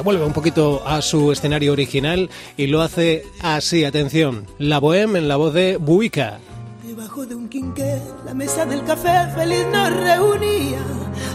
devuelve 0.00 0.24
un 0.24 0.32
poquito 0.32 0.82
a 0.86 1.02
su 1.02 1.30
escenario 1.30 1.72
original 1.72 2.30
y 2.56 2.68
lo 2.68 2.80
hace 2.80 3.22
así, 3.42 3.84
atención, 3.84 4.46
la 4.56 4.80
bohème 4.80 5.16
en 5.16 5.28
la 5.28 5.36
voz 5.36 5.52
de 5.52 5.76
Buica. 5.76 6.38
Debajo 6.82 7.26
de 7.26 7.34
un 7.34 7.50
quinqué, 7.50 8.00
la 8.24 8.32
mesa 8.32 8.64
del 8.64 8.82
café 8.84 9.30
feliz 9.34 9.66
nos 9.70 9.90
reunía, 9.92 10.80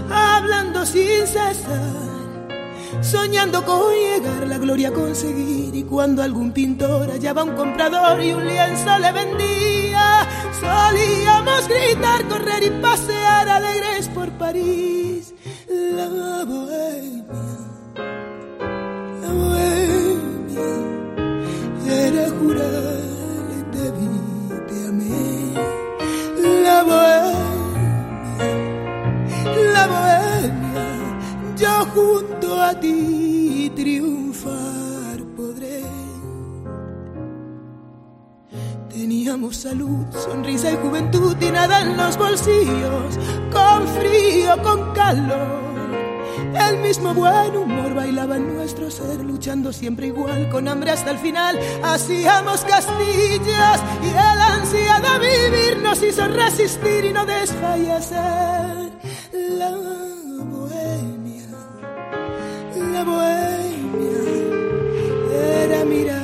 hablando 0.09 0.83
sin 0.83 1.27
cesar, 1.27 1.53
soñando 3.01 3.63
con 3.63 3.93
llegar 3.93 4.47
la 4.47 4.57
gloria 4.57 4.89
a 4.89 4.93
conseguir. 4.93 5.75
Y 5.75 5.83
cuando 5.83 6.23
algún 6.23 6.51
pintor 6.51 7.07
hallaba 7.11 7.43
un 7.43 7.53
comprador 7.53 8.19
y 8.19 8.33
un 8.33 8.47
lienzo 8.47 8.97
le 8.97 9.11
vendía, 9.11 10.27
solíamos 10.59 11.67
gritar, 11.67 12.27
correr 12.27 12.63
y 12.63 12.81
pasear 12.81 13.47
alegres 13.47 14.07
por 14.07 14.31
París. 14.39 15.35
La 15.69 16.43
bohemia, 16.45 17.64
bohemia, 19.35 20.71
era 21.87 22.25
jurar 22.39 23.05
te 23.71 23.85
vi, 23.97 24.15
te 24.67 24.77
amé. 24.87 25.21
La 26.63 26.79
bohemia, 26.89 28.49
la 29.73 29.85
bohemia, 29.93 30.87
yo 31.57 31.73
junto 31.93 32.47
a 32.61 32.79
ti 32.79 33.71
triunfar 33.75 35.17
podré. 35.35 35.83
Teníamos 38.89 39.57
salud, 39.57 40.05
sonrisa 40.13 40.71
y 40.71 40.77
juventud 40.77 41.35
y 41.41 41.51
nada 41.51 41.81
en 41.81 41.97
los 41.97 42.17
bolsillos, 42.17 43.19
con 43.51 43.87
frío, 43.87 44.61
con 44.63 44.93
calor. 44.93 45.74
El 46.55 46.77
mismo 46.77 47.13
buen 47.13 47.55
humor 47.55 47.93
bailaba 47.93 48.37
en 48.37 48.55
nuestro 48.55 48.89
ser, 48.89 49.19
luchando 49.19 49.73
siempre 49.73 50.07
igual, 50.07 50.49
con 50.49 50.67
hambre 50.67 50.91
hasta 50.91 51.11
el 51.11 51.17
final. 51.17 51.59
Hacíamos 51.83 52.61
castillas 52.61 53.81
y 54.01 54.09
el 54.09 54.17
ansia 54.17 54.99
de 54.99 55.19
vivir 55.19 55.77
nos 55.83 56.01
hizo 56.01 56.27
resistir 56.27 57.05
y 57.05 57.13
no 57.13 57.25
desfallecer. 57.25 58.91
La 59.33 59.69
bohemia, 59.71 61.45
la 62.93 63.03
bohemia 63.03 64.21
era 65.63 65.85
mirar 65.85 66.23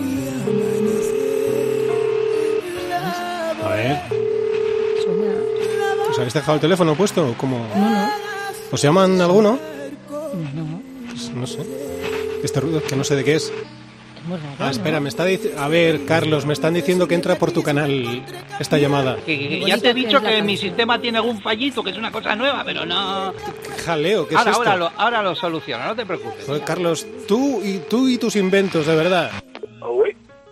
y 0.00 0.28
amanecer. 0.42 1.84
A 3.62 3.68
ver. 3.68 4.02
¿Os 6.10 6.18
habéis 6.18 6.34
dejado 6.34 6.54
el 6.54 6.60
teléfono 6.60 6.94
puesto? 6.94 7.34
Como... 7.36 7.58
No, 7.74 7.90
no. 7.90 8.23
¿Os 8.70 8.82
llaman 8.82 9.20
alguno? 9.20 9.58
No. 10.54 10.82
Pues 11.08 11.30
no 11.30 11.46
sé. 11.46 11.60
Este 12.42 12.60
ruido 12.60 12.82
que 12.82 12.96
no 12.96 13.04
sé 13.04 13.16
de 13.16 13.24
qué 13.24 13.34
es. 13.36 13.52
Muy 14.26 14.38
raro, 14.38 14.48
Ah, 14.58 14.64
¿no? 14.64 14.70
espera, 14.70 15.00
me 15.00 15.10
está 15.10 15.26
diciendo... 15.26 15.60
A 15.60 15.68
ver, 15.68 16.06
Carlos, 16.06 16.46
me 16.46 16.54
están 16.54 16.72
diciendo 16.72 17.06
que 17.06 17.14
entra 17.14 17.34
por 17.36 17.52
tu 17.52 17.62
canal 17.62 18.24
esta 18.58 18.78
llamada. 18.78 19.16
Que- 19.16 19.38
que- 19.38 19.48
que 19.48 19.60
Qué 19.60 19.66
ya 19.66 19.76
te 19.78 19.90
he 19.90 19.94
dicho 19.94 20.18
que 20.22 20.42
mi 20.42 20.56
sistema 20.56 20.98
tiene 20.98 21.18
algún 21.18 21.42
fallito, 21.42 21.82
que 21.84 21.90
es 21.90 21.96
una 21.98 22.10
cosa 22.10 22.34
nueva, 22.34 22.62
pero 22.64 22.86
no. 22.86 23.34
Jaleo, 23.84 24.26
¿qué 24.26 24.34
es 24.34 24.38
Ahora, 24.40 24.50
esto? 24.52 24.62
ahora, 24.62 24.76
lo, 24.76 24.90
ahora 24.96 25.22
lo 25.22 25.34
soluciono, 25.34 25.84
no 25.84 25.94
te 25.94 26.06
preocupes. 26.06 26.42
Joder, 26.46 26.62
Carlos, 26.62 27.06
tú 27.28 27.60
y 27.62 27.80
tú 27.88 28.08
y 28.08 28.16
tus 28.16 28.34
inventos, 28.36 28.86
de 28.86 28.96
verdad. 28.96 29.30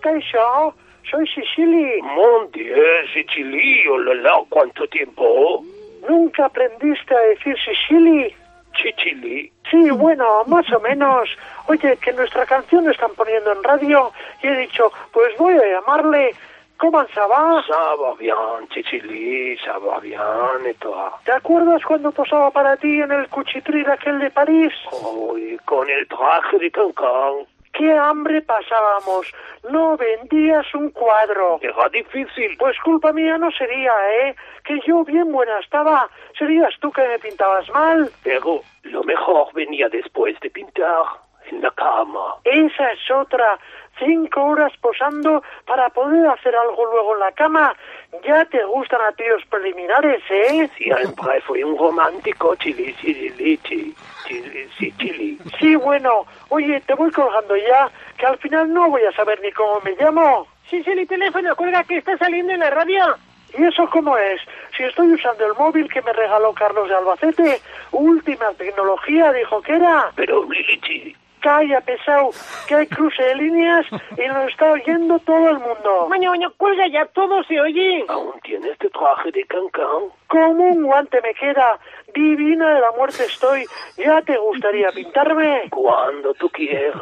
Kaisha, 0.02 0.74
soy 1.10 1.24
Sicily. 1.28 2.02
Mon 2.02 2.50
Dieu, 2.52 2.74
Sicily, 3.14 3.84
oh 3.88 4.46
¿cuánto 4.50 4.86
tiempo? 4.88 5.64
¿Nunca 6.08 6.46
aprendiste 6.46 7.14
a 7.14 7.20
decir 7.20 7.56
Sicily? 7.64 8.34
Sicily. 8.76 9.52
Sí, 9.70 9.90
bueno, 9.90 10.44
más 10.46 10.70
o 10.72 10.80
menos. 10.80 11.28
Oye, 11.66 11.96
que 11.98 12.12
nuestra 12.12 12.44
canción 12.46 12.84
la 12.84 12.92
están 12.92 13.12
poniendo 13.14 13.52
en 13.52 13.62
radio 13.62 14.12
y 14.42 14.48
he 14.48 14.56
dicho, 14.58 14.90
pues 15.12 15.36
voy 15.38 15.54
a 15.54 15.80
llamarle. 15.80 16.34
¿Cómo 16.78 17.04
se 17.14 17.20
va? 17.20 17.62
Va 17.70 18.14
bien, 18.18 18.68
Sicily, 18.74 19.56
ça 19.58 19.78
va 19.78 20.00
bien, 20.00 20.66
et 20.66 20.76
toi? 20.80 21.12
¿Te 21.24 21.30
acuerdas 21.30 21.80
cuando 21.84 22.10
posaba 22.10 22.50
para 22.50 22.76
ti 22.76 23.00
en 23.00 23.12
el 23.12 23.28
cuchitril 23.28 23.88
aquel 23.88 24.18
de 24.18 24.30
París? 24.30 24.72
Uy, 24.90 25.56
con 25.64 25.88
el 25.88 26.08
traje 26.08 26.58
de 26.58 26.70
Cancán. 26.72 27.46
¡Qué 27.72 27.92
hambre 27.92 28.42
pasábamos! 28.42 29.32
No 29.70 29.96
vendías 29.96 30.66
un 30.74 30.90
cuadro. 30.90 31.58
Era 31.62 31.88
difícil. 31.88 32.56
Pues 32.58 32.76
culpa 32.80 33.12
mía 33.12 33.38
no 33.38 33.50
sería, 33.52 33.92
¿eh? 34.20 34.36
Que 34.64 34.78
yo 34.86 35.04
bien 35.04 35.32
buena 35.32 35.58
estaba. 35.60 36.08
Serías 36.38 36.74
tú 36.80 36.90
que 36.92 37.06
me 37.06 37.18
pintabas 37.18 37.68
mal. 37.70 38.10
Pero 38.22 38.60
lo 38.82 39.02
mejor 39.04 39.52
venía 39.54 39.88
después 39.88 40.38
de 40.40 40.50
pintar. 40.50 41.04
En 41.50 41.60
la 41.60 41.72
cama. 41.72 42.36
Esa 42.44 42.92
es 42.92 43.10
otra. 43.10 43.58
Cinco 43.98 44.42
horas 44.44 44.72
posando 44.80 45.42
para 45.66 45.88
poder 45.90 46.26
hacer 46.28 46.54
algo 46.54 46.86
luego 46.86 47.14
en 47.14 47.20
la 47.20 47.32
cama. 47.32 47.74
Ya 48.20 48.44
te 48.44 48.62
gustan 48.66 49.00
a 49.00 49.12
ti 49.12 49.24
los 49.26 49.44
preliminares, 49.46 50.22
¿eh? 50.30 50.68
Siempre 50.76 51.40
fui 51.40 51.62
un 51.64 51.78
romántico, 51.78 52.54
chili, 52.56 52.94
chili, 53.00 53.58
chili, 53.64 53.94
chili, 54.28 54.68
sí, 54.78 54.92
chili. 54.98 55.38
Sí, 55.58 55.74
bueno. 55.76 56.26
Oye, 56.50 56.80
te 56.82 56.94
voy 56.94 57.10
colgando 57.10 57.56
ya, 57.56 57.90
que 58.18 58.26
al 58.26 58.38
final 58.38 58.72
no 58.72 58.90
voy 58.90 59.02
a 59.04 59.12
saber 59.12 59.40
ni 59.42 59.50
cómo 59.52 59.80
me 59.80 59.96
llamo. 59.96 60.46
Sí, 60.68 60.84
sí, 60.84 60.90
el 60.90 61.08
teléfono, 61.08 61.56
cuelga 61.56 61.84
que 61.84 61.96
está 61.96 62.16
saliendo 62.18 62.52
en 62.52 62.60
la 62.60 62.70
radio. 62.70 63.16
¿Y 63.58 63.64
eso 63.64 63.88
cómo 63.90 64.16
es? 64.16 64.40
Si 64.76 64.82
estoy 64.82 65.12
usando 65.12 65.46
el 65.46 65.54
móvil 65.54 65.88
que 65.90 66.02
me 66.02 66.12
regaló 66.12 66.52
Carlos 66.52 66.88
de 66.88 66.94
Albacete, 66.94 67.60
última 67.92 68.50
tecnología, 68.52 69.32
dijo 69.32 69.60
que 69.62 69.74
era. 69.74 70.12
Pero, 70.14 70.44
Lilichi. 70.48 71.16
Calla, 71.42 71.80
pesado, 71.80 72.30
que 72.68 72.74
hay 72.76 72.86
cruce 72.86 73.20
de 73.20 73.34
líneas 73.34 73.84
y 74.16 74.28
nos 74.28 74.48
está 74.48 74.70
oyendo 74.70 75.18
todo 75.18 75.50
el 75.50 75.58
mundo. 75.58 76.06
Maño, 76.08 76.30
maño, 76.30 76.52
cuelga 76.56 76.86
ya, 76.86 77.04
todo 77.06 77.42
se 77.44 77.60
oye. 77.60 78.04
¿Aún 78.08 78.38
tienes 78.42 78.78
tu 78.78 78.88
traje 78.90 79.32
de 79.32 79.44
cancán? 79.46 80.12
Como 80.28 80.64
un 80.64 80.84
guante 80.84 81.20
me 81.20 81.34
queda. 81.34 81.80
Divina 82.14 82.74
de 82.74 82.80
la 82.80 82.92
muerte 82.92 83.24
estoy. 83.24 83.66
¿Ya 83.96 84.22
te 84.22 84.38
gustaría 84.38 84.90
pintarme? 84.92 85.68
Cuando 85.70 86.32
tú 86.34 86.48
quieras. 86.50 86.94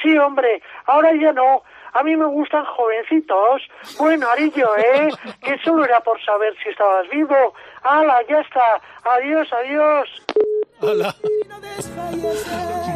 Sí, 0.00 0.16
hombre, 0.16 0.62
ahora 0.86 1.12
ya 1.14 1.32
no. 1.32 1.62
A 1.94 2.02
mí 2.04 2.16
me 2.16 2.26
gustan 2.26 2.64
jovencitos. 2.66 3.62
Bueno, 3.98 4.28
Arillo, 4.28 4.76
¿eh? 4.76 5.08
Que 5.42 5.58
solo 5.58 5.84
era 5.84 5.98
por 6.00 6.22
saber 6.22 6.54
si 6.62 6.68
estabas 6.68 7.08
vivo. 7.08 7.54
¡Hala, 7.82 8.22
ya 8.28 8.40
está! 8.40 8.80
¡Adiós, 9.04 9.52
adiós! 9.52 10.22
Hola. 10.80 11.14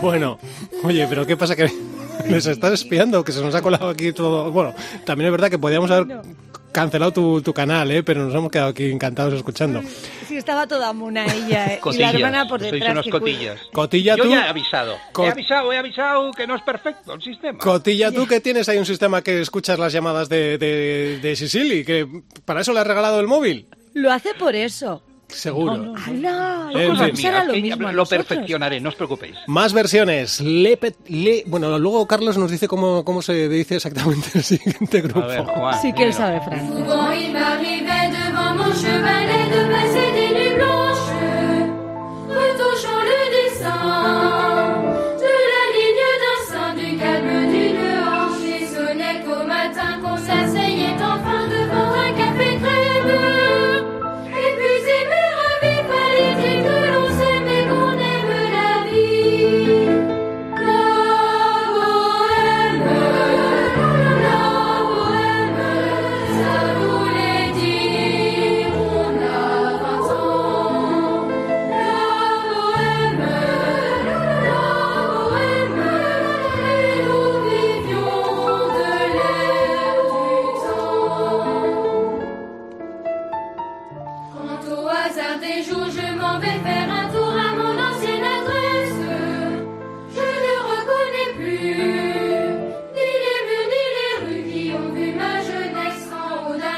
Bueno, 0.00 0.38
oye, 0.84 1.06
pero 1.08 1.26
¿qué 1.26 1.36
pasa? 1.36 1.54
¿Que 1.56 1.68
les 2.28 2.46
estás 2.46 2.72
espiando? 2.72 3.24
Que 3.24 3.32
se 3.32 3.40
nos 3.40 3.54
ha 3.54 3.62
colado 3.62 3.88
aquí 3.88 4.12
todo. 4.12 4.50
Bueno, 4.50 4.74
también 5.04 5.26
es 5.28 5.32
verdad 5.32 5.50
que 5.50 5.58
podíamos 5.58 5.90
haber 5.90 6.20
cancelado 6.72 7.12
tu, 7.12 7.42
tu 7.42 7.52
canal, 7.52 7.90
¿eh? 7.90 8.02
pero 8.02 8.24
nos 8.24 8.34
hemos 8.34 8.50
quedado 8.50 8.70
aquí 8.70 8.90
encantados 8.90 9.34
escuchando. 9.34 9.82
Sí, 10.26 10.36
estaba 10.38 10.66
toda 10.66 10.92
mona 10.92 11.26
ella. 11.26 11.66
eh, 11.74 11.80
y 11.92 11.98
la 11.98 12.10
hermana 12.10 12.48
por 12.48 12.60
sois 12.60 12.72
detrás. 12.72 12.92
unos 12.92 13.04
que 13.04 13.10
cuida. 13.10 13.20
cotillas. 13.20 13.60
Cotilla, 13.72 14.16
Yo 14.16 14.24
tú. 14.24 14.30
ya 14.30 14.46
he 14.46 14.48
avisado. 14.48 14.96
Co- 15.12 15.24
He 15.26 15.30
avisado, 15.30 15.72
he 15.72 15.76
avisado 15.78 16.30
que 16.32 16.46
no 16.46 16.56
es 16.56 16.62
perfecto 16.62 17.14
el 17.14 17.22
sistema. 17.22 17.58
Cotilla, 17.58 18.10
tú 18.10 18.26
que 18.26 18.40
tienes 18.40 18.68
ahí 18.68 18.78
un 18.78 18.86
sistema 18.86 19.22
que 19.22 19.40
escuchas 19.40 19.78
las 19.78 19.92
llamadas 19.92 20.28
de, 20.28 20.56
de, 20.58 21.18
de 21.20 21.36
Sicily, 21.36 21.84
que 21.84 22.06
para 22.44 22.62
eso 22.62 22.72
le 22.72 22.80
has 22.80 22.86
regalado 22.86 23.20
el 23.20 23.26
móvil. 23.26 23.66
Lo 23.94 24.10
hace 24.10 24.32
por 24.34 24.54
eso. 24.56 25.02
Seguro. 25.32 25.94
Fin. 25.96 26.22
nos 26.22 27.24
hará 27.24 27.44
lo 27.44 27.52
mismo 27.54 27.92
lo 27.92 28.06
perfeccionaré, 28.06 28.80
no 28.80 28.88
os 28.90 28.94
preocupéis. 28.94 29.34
Más 29.46 29.72
versiones. 29.72 30.40
Le, 30.40 30.78
pet- 30.78 30.96
le- 31.08 31.44
bueno, 31.46 31.78
luego 31.78 32.06
Carlos 32.06 32.36
nos 32.38 32.50
dice 32.50 32.68
cómo, 32.68 33.04
cómo 33.04 33.22
se 33.22 33.48
dice 33.48 33.76
exactamente 33.76 34.28
el 34.34 34.42
siguiente 34.42 35.00
grupo. 35.00 35.20
A 35.22 35.26
ver, 35.26 35.44
Juan. 35.44 35.80
Sí 35.82 35.92
que 35.92 36.04
él 36.04 36.12
sabe, 36.14 36.40
Fran. 36.40 36.70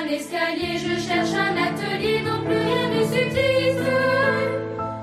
En 0.04 0.06
haut 0.06 0.10
d'un 0.10 0.16
escalier, 0.16 0.78
je 0.78 1.00
cherche 1.00 1.32
un 1.32 1.56
atelier 1.56 2.20
dont 2.20 2.44
plus 2.44 2.56
rien 2.56 2.88
ne 2.90 3.02
subsiste. 3.04 3.90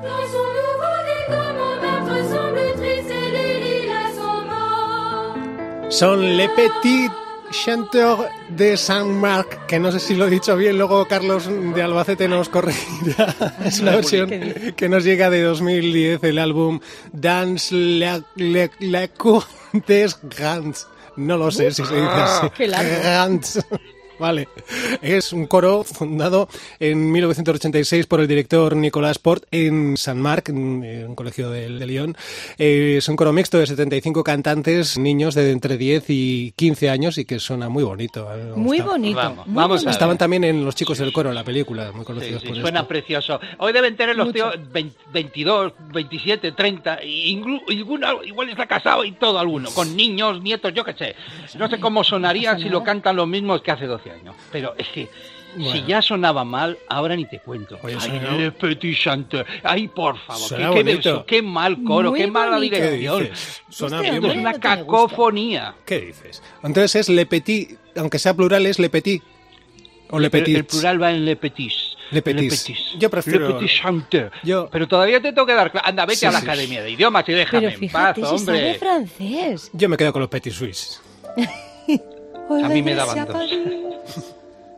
Dans 0.04 0.26
son 0.34 0.48
nouveau 0.68 0.96
décor, 1.10 1.54
mon 1.60 1.76
meurtre 1.82 2.18
semble 2.30 2.74
triste 2.78 3.12
et 3.12 3.32
les 3.32 3.54
lilas 3.62 4.14
sont 4.16 4.42
morts. 4.48 5.92
Son 5.92 6.16
Le 6.16 6.48
Petit 6.56 7.10
Chanteur 7.52 8.26
de 8.50 8.76
Saint-Marc, 8.76 9.68
que 9.68 9.78
no 9.78 9.92
sé 9.92 10.00
si 10.00 10.16
lo 10.16 10.28
he 10.28 10.30
dicho 10.30 10.56
bien, 10.56 10.78
luego 10.78 11.06
Carlos 11.06 11.44
de 11.48 11.82
Albacete 11.82 12.28
nos 12.28 12.50
corregirá. 12.50 13.36
Es 13.66 13.80
una 13.80 13.96
versión 13.96 14.30
que 14.76 14.90
nos 14.90 15.04
llega 15.04 15.30
de 15.30 15.42
2010, 15.42 16.24
el 16.24 16.38
álbum 16.38 16.80
le, 17.14 18.70
le 18.80 19.10
Cour 19.10 19.44
des 19.88 20.18
Grands. 20.24 20.88
No 21.18 21.38
lo 21.38 21.52
sé 21.52 21.72
si 21.72 21.84
se 21.84 21.94
dice 21.94 22.08
así. 22.08 22.48
Qué 22.56 22.68
largo. 22.68 22.90
Grands. 23.02 23.60
Vale. 24.22 24.48
Es 25.02 25.34
un 25.34 25.48
coro 25.48 25.84
fundado 25.84 26.48
en 26.80 27.12
1986 27.12 28.06
por 28.06 28.22
el 28.22 28.28
director 28.28 28.76
Nicolás 28.76 29.18
Port 29.18 29.46
en 29.50 29.98
San 29.98 30.22
Marc, 30.22 30.50
en 30.50 31.08
un 31.08 31.16
colegio 31.16 31.50
de, 31.50 31.68
de 31.70 31.86
Lyon. 31.88 32.16
Eh, 32.60 32.96
es 33.00 33.10
un 33.10 33.16
coro 33.16 33.34
mixto 33.34 33.58
de 33.58 33.66
75 33.66 34.24
cantantes, 34.24 35.00
niños 35.00 35.34
de 35.34 35.50
entre 35.52 35.76
10 35.78 36.06
y 36.10 36.52
15 36.56 36.90
años 36.92 37.18
y 37.18 37.26
que 37.26 37.40
suena 37.40 37.68
muy 37.68 37.84
bonito. 37.84 38.30
Me 38.30 38.56
Muy 38.56 38.78
gusta. 38.78 38.92
bonito. 38.92 39.18
Vamos, 39.18 39.48
muy 39.48 39.56
vamos 39.56 39.64
a 39.64 39.68
bonito. 39.70 39.86
ver. 39.86 39.92
Estaban 39.92 40.18
también 40.20 40.44
en 40.44 40.64
Los 40.64 40.76
chicos 40.76 41.00
del 41.00 41.12
coro, 41.12 41.34
la 41.34 41.44
película, 41.44 41.92
muy 41.92 42.02
Sí, 42.02 42.06
conocidos 42.06 42.42
sí, 42.44 42.48
por 42.50 42.58
suena 42.62 42.80
esto. 42.82 42.88
precioso. 42.90 43.40
Hoy 43.58 43.74
deben 43.74 43.96
tener 43.96 44.16
los 44.16 44.28
Mucho. 44.28 44.52
tíos 44.52 44.72
20 44.72 44.98
22, 45.12 45.74
27, 45.94 46.52
30, 46.52 47.04
y 47.04 47.36
inclu- 47.36 47.62
alguno 47.68 48.24
igual 48.24 48.50
está 48.50 48.68
casado 48.68 49.04
y 49.04 49.14
todo 49.14 49.40
alguno, 49.40 49.70
con 49.72 49.96
niños, 49.96 50.42
nietos, 50.42 50.74
yo 50.74 50.84
qué 50.86 50.94
sé. 50.94 51.16
No 51.58 51.68
sé 51.68 51.80
cómo 51.80 52.04
sonaría 52.04 52.56
si 52.58 52.70
lo 52.70 52.84
cantan 52.84 53.16
los 53.16 53.28
mismos 53.28 53.62
que 53.62 53.72
hace 53.72 53.88
12 53.88 54.10
años. 54.11 54.11
Pero 54.52 54.74
es 54.78 54.88
que 54.90 55.10
si 55.58 55.64
Bueno. 55.64 55.86
ya 55.88 56.02
sonaba 56.02 56.46
mal, 56.46 56.78
ahora 56.88 57.16
ni 57.16 57.26
te 57.26 57.40
cuento. 57.40 57.78
Oye, 57.84 57.98
Ay, 58.00 58.22
Le 58.38 58.52
Petit 58.54 58.98
Chanteur. 58.98 59.46
Ay, 59.64 59.90
por 59.90 60.18
favor, 60.18 60.48
qué, 60.50 60.70
qué 60.74 60.84
verso, 60.84 61.26
qué 61.26 61.42
mal 61.42 61.84
coro, 61.84 62.12
Muy 62.12 62.20
qué 62.22 62.28
mala 62.28 62.56
bonito. 62.56 62.76
¿Qué 62.78 62.92
dirección. 62.92 63.30
Hostia, 63.70 64.00
bien 64.12 64.26
es 64.26 64.38
una 64.38 64.54
cacofonía. 64.54 65.76
¿Qué 65.86 66.00
dices? 66.02 66.42
Entonces 66.64 66.96
es 66.96 67.10
Le 67.10 67.26
Petit, 67.26 67.78
aunque 67.98 68.18
sea 68.20 68.34
plural, 68.34 68.66
es 68.66 68.80
Le 68.80 68.90
Petit. 68.90 69.22
O 70.10 70.20
Le 70.20 70.30
Petit. 70.30 70.56
el 70.56 70.66
plural 70.66 71.02
va 71.02 71.12
en 71.12 71.26
Le 71.26 71.36
Petit. 71.36 71.72
Le 72.12 72.22
Petit. 72.22 72.52
Yo 73.00 73.10
prefiero- 73.10 73.60
Le 73.62 73.68
Chanteur. 73.68 74.32
Yo- 74.44 74.70
Pero 74.72 74.88
todavía 74.88 75.22
te 75.22 75.32
tengo 75.34 75.46
que 75.46 75.54
dar... 75.54 75.72
Anda, 75.84 76.06
vete 76.06 76.20
Sí, 76.20 76.26
a 76.26 76.32
la 76.32 76.40
sí. 76.40 76.46
Academia 76.46 76.82
de 76.84 76.92
Idiomas 76.92 77.28
y 77.28 77.32
déjame 77.34 77.62
Pero 77.68 77.74
en 77.74 77.80
fíjate, 77.80 78.22
paz, 78.22 78.30
si 78.40 78.46
sabe 78.46 78.58
hombre. 78.58 78.80
francés. 78.80 79.70
Yo 79.74 79.88
me 79.90 79.96
quedo 79.98 80.12
con 80.14 80.22
los 80.22 80.30
Petit 80.30 80.52
Suisse. 80.54 81.02
A 82.60 82.68
mí 82.70 82.82
me 82.82 82.96
daban 82.96 83.26
dos. 83.26 83.50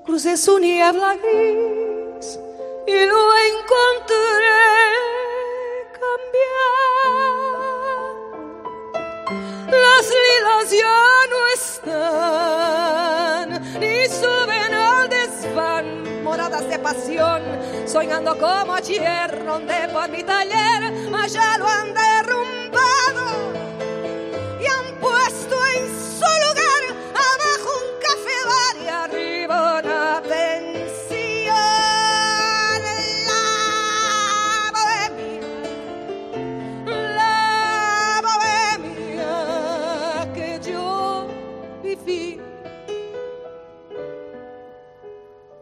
Crucé 0.06 0.38
su 0.38 0.60
niebla 0.60 1.16
gris 1.16 2.40
y 2.86 3.06
lo 3.06 3.36
encontré 3.50 4.60
cambiar. 6.00 7.34
Las 9.72 10.06
lilas 10.24 10.66
ya 10.72 11.02
no 11.32 11.40
están, 11.60 13.48
ni 13.80 13.96
suben 14.08 14.74
al 14.74 15.10
desván, 15.10 15.88
moradas 16.24 16.68
de 16.70 16.78
pasión, 16.80 17.42
soñando 17.88 18.38
como 18.38 18.76
ayer, 18.76 19.46
donde 19.46 19.88
por 19.92 20.10
mi 20.10 20.22
taller, 20.24 20.94
ya 21.30 21.58
lo 21.58 21.68
han 21.68 21.94
derrumbado 21.94 23.73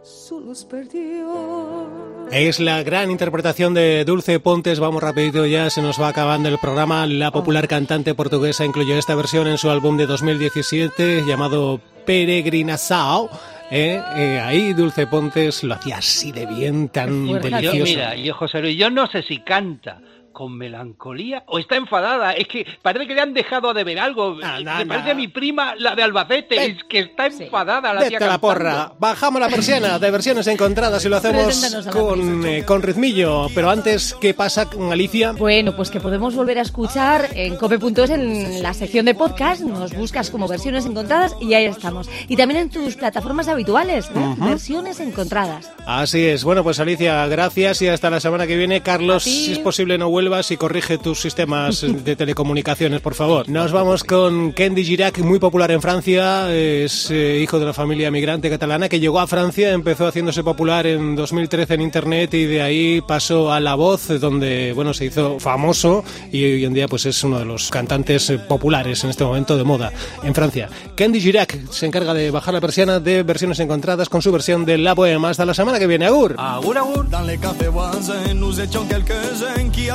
Su 0.03 0.39
luz 0.39 0.65
perdió. 0.65 1.87
Es 2.31 2.59
la 2.59 2.81
gran 2.81 3.11
interpretación 3.11 3.75
de 3.75 4.03
Dulce 4.03 4.39
Pontes. 4.39 4.79
Vamos 4.79 5.03
rapidito 5.03 5.45
ya, 5.45 5.69
se 5.69 5.83
nos 5.83 6.01
va 6.01 6.07
acabando 6.07 6.49
el 6.49 6.57
programa. 6.57 7.05
La 7.05 7.29
popular 7.29 7.67
cantante 7.67 8.15
portuguesa 8.15 8.65
incluyó 8.65 8.97
esta 8.97 9.13
versión 9.13 9.47
en 9.47 9.59
su 9.59 9.69
álbum 9.69 9.97
de 9.97 10.07
2017 10.07 11.23
llamado 11.27 11.79
Peregrinação. 12.05 13.29
Eh, 13.69 14.01
eh, 14.15 14.39
ahí 14.43 14.73
Dulce 14.73 15.05
Pontes 15.05 15.63
lo 15.63 15.75
hacía 15.75 15.97
así 15.97 16.31
de 16.31 16.47
bien, 16.47 16.89
tan 16.89 17.27
delicioso. 17.39 17.83
mira, 17.83 18.15
yo, 18.15 18.33
José 18.33 18.59
Luis, 18.59 18.77
yo 18.77 18.89
no 18.89 19.05
sé 19.07 19.21
si 19.21 19.39
canta 19.39 20.01
con 20.31 20.57
melancolía 20.57 21.43
o 21.47 21.59
está 21.59 21.75
enfadada. 21.75 22.31
Es 22.33 22.47
que 22.47 22.65
parece 22.81 23.07
que 23.07 23.15
le 23.15 23.21
han 23.21 23.33
dejado 23.33 23.73
de 23.73 23.83
ver 23.83 23.99
algo. 23.99 24.37
Anda, 24.41 24.75
Me 24.75 24.81
anda. 24.81 24.85
parece 24.95 25.11
a 25.11 25.15
mi 25.15 25.27
prima, 25.27 25.75
la 25.75 25.95
de 25.95 26.03
Albacete, 26.03 26.55
Ven. 26.57 26.71
es 26.77 26.83
que 26.85 26.99
está 26.99 27.27
enfadada 27.27 27.93
la 27.93 28.01
Vete 28.01 28.17
tía 28.17 28.27
a 28.27 28.29
la 28.31 28.37
porra, 28.39 28.93
bajamos 28.99 29.39
la 29.41 29.49
persiana 29.49 29.99
de 29.99 30.11
versiones 30.11 30.47
encontradas 30.47 31.03
y 31.05 31.09
lo 31.09 31.17
hacemos 31.17 31.63
a 31.73 31.81
la 31.81 31.91
con, 31.91 32.45
eh, 32.45 32.63
con 32.65 32.81
ritmillo. 32.81 33.47
Pero 33.53 33.69
antes, 33.69 34.15
¿qué 34.19 34.33
pasa 34.33 34.69
con 34.69 34.91
Alicia? 34.91 35.33
Bueno, 35.33 35.75
pues 35.75 35.89
que 35.91 35.99
podemos 35.99 36.35
volver 36.35 36.59
a 36.59 36.61
escuchar 36.61 37.29
en 37.35 37.55
cope.es 37.55 38.09
en 38.09 38.61
la 38.61 38.73
sección 38.73 39.05
de 39.05 39.13
podcast. 39.15 39.61
Nos 39.61 39.93
buscas 39.95 40.29
como 40.31 40.47
versiones 40.47 40.85
encontradas 40.85 41.35
y 41.41 41.53
ahí 41.53 41.65
estamos. 41.65 42.09
Y 42.27 42.35
también 42.35 42.61
en 42.61 42.69
tus 42.69 42.95
plataformas 42.95 43.47
habituales, 43.47 44.09
¿eh? 44.15 44.35
versiones 44.39 44.99
encontradas. 44.99 45.71
Así 45.85 46.25
es. 46.25 46.43
Bueno, 46.43 46.63
pues 46.63 46.79
Alicia, 46.79 47.25
gracias 47.27 47.81
y 47.81 47.87
hasta 47.87 48.09
la 48.09 48.19
semana 48.19 48.47
que 48.47 48.55
viene. 48.57 48.81
Carlos, 48.81 49.23
A 49.23 49.29
si 49.29 49.51
es 49.51 49.59
posible, 49.59 49.97
no 49.97 50.09
vuelvas 50.21 50.51
y 50.51 50.57
corrige 50.57 50.99
tus 50.99 51.19
sistemas 51.19 51.81
de 51.81 52.15
telecomunicaciones, 52.15 53.01
por 53.01 53.15
favor. 53.15 53.49
Nos 53.49 53.71
vamos 53.71 54.03
con 54.03 54.53
Kendi 54.53 54.85
Girac, 54.85 55.17
muy 55.17 55.39
popular 55.39 55.71
en 55.71 55.81
Francia. 55.81 56.53
Es 56.53 57.09
eh, 57.09 57.39
hijo 57.41 57.57
de 57.57 57.65
la 57.65 57.73
familia 57.73 58.11
migrante 58.11 58.47
catalana 58.47 58.87
que 58.87 58.99
llegó 58.99 59.19
a 59.19 59.25
Francia, 59.25 59.71
empezó 59.71 60.05
haciéndose 60.05 60.43
popular 60.43 60.85
en 60.85 61.15
2013 61.15 61.73
en 61.73 61.81
Internet 61.81 62.35
y 62.35 62.45
de 62.45 62.61
ahí 62.61 63.01
pasó 63.01 63.51
a 63.51 63.59
La 63.59 63.73
Voz, 63.73 64.09
donde, 64.19 64.73
bueno, 64.73 64.93
se 64.93 65.05
hizo 65.05 65.39
famoso 65.39 66.03
y 66.31 66.43
hoy 66.43 66.65
en 66.65 66.75
día 66.75 66.87
pues 66.87 67.07
es 67.07 67.23
uno 67.23 67.39
de 67.39 67.45
los 67.45 67.71
cantantes 67.71 68.31
populares 68.47 69.03
en 69.03 69.09
este 69.09 69.23
momento 69.23 69.57
de 69.57 69.63
moda 69.63 69.91
en 70.21 70.35
Francia. 70.35 70.69
Kendi 70.95 71.19
Girac 71.19 71.57
se 71.71 71.87
encarga 71.87 72.13
de 72.13 72.29
bajar 72.29 72.53
la 72.53 72.61
persiana 72.61 72.99
de 72.99 73.23
versiones 73.23 73.59
encontradas 73.59 74.07
con 74.07 74.21
su 74.21 74.31
versión 74.31 74.65
de 74.65 74.77
La 74.77 74.93
Bohème. 74.93 75.25
Hasta 75.25 75.45
la 75.45 75.55
semana 75.55 75.79
que 75.79 75.87
viene. 75.87 76.05
Agur. 76.05 76.35
Agur, 76.37 76.77
agur. 76.77 77.09
Dans 77.09 77.25
les 77.25 77.39
cafés 77.39 77.69
voisins, 77.69 78.35
nous 78.35 78.59
étions 78.59 78.85
quelques-uns 78.87 79.71
qui 79.71 79.89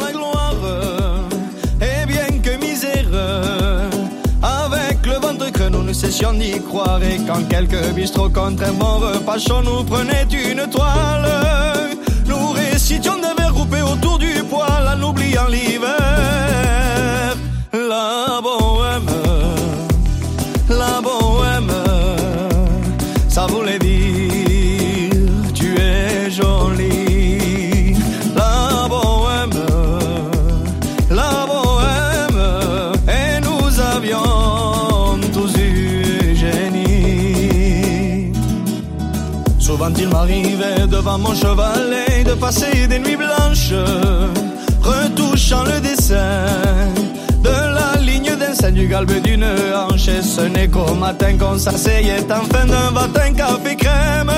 la 0.00 0.12
gloire. 0.12 0.54
Et 1.80 2.06
bien 2.06 2.38
que 2.42 2.56
misère, 2.56 3.06
avec 4.42 5.04
le 5.06 5.14
ventre 5.14 5.50
creux, 5.52 5.68
nous 5.68 5.82
ne 5.82 5.92
cessions 5.92 6.32
d'y 6.32 6.60
croire. 6.60 7.00
Et 7.02 7.18
quand 7.26 7.42
quelques 7.48 7.92
bistrots 7.94 8.30
contre 8.30 8.64
un 8.64 8.72
bon 8.72 8.98
repas 8.98 9.38
nous 9.64 9.84
prenaient 9.84 10.26
une 10.30 10.66
toile, 10.68 11.28
nous 12.26 12.52
récitions 12.52 13.16
des 13.16 13.34
vers 13.36 13.52
groupés 13.52 13.82
autour 13.82 14.18
du 14.18 14.42
poêle 14.44 14.88
en 14.96 15.02
oubliant 15.02 15.48
l'hiver. 15.48 17.36
La 17.72 18.40
mon 41.16 41.34
chevalet 41.34 42.24
de 42.24 42.34
passer 42.34 42.86
des 42.86 42.98
nuits 42.98 43.16
blanches, 43.16 43.72
retouchant 44.82 45.64
le 45.64 45.80
dessin 45.80 46.44
de 47.42 47.48
la 47.48 48.00
ligne 48.00 48.36
d'un 48.36 48.52
sein 48.52 48.72
du 48.72 48.86
galbe 48.88 49.22
d'une 49.22 49.44
hanche. 49.44 50.08
Et 50.08 50.22
ce 50.22 50.42
n'est 50.42 50.68
qu'au 50.68 50.94
matin 50.94 51.38
qu'on 51.38 51.56
s'asseyait 51.56 52.26
enfin 52.30 52.66
d'un 52.66 52.90
matin 52.90 53.32
café 53.32 53.76
crème. 53.76 54.32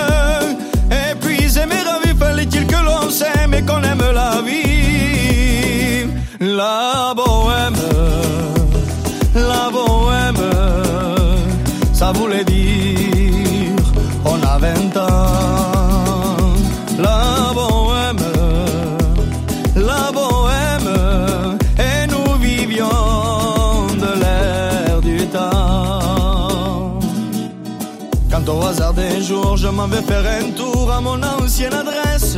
Je 29.70 29.76
m'en 29.76 29.86
vais 29.86 30.02
faire 30.02 30.24
un 30.26 30.50
tour 30.50 30.90
à 30.90 31.00
mon 31.00 31.22
ancienne 31.22 31.72
adresse, 31.72 32.36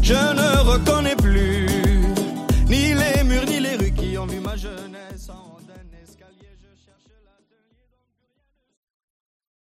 je 0.00 0.14
ne 0.14 0.70
reconnais 0.70 1.13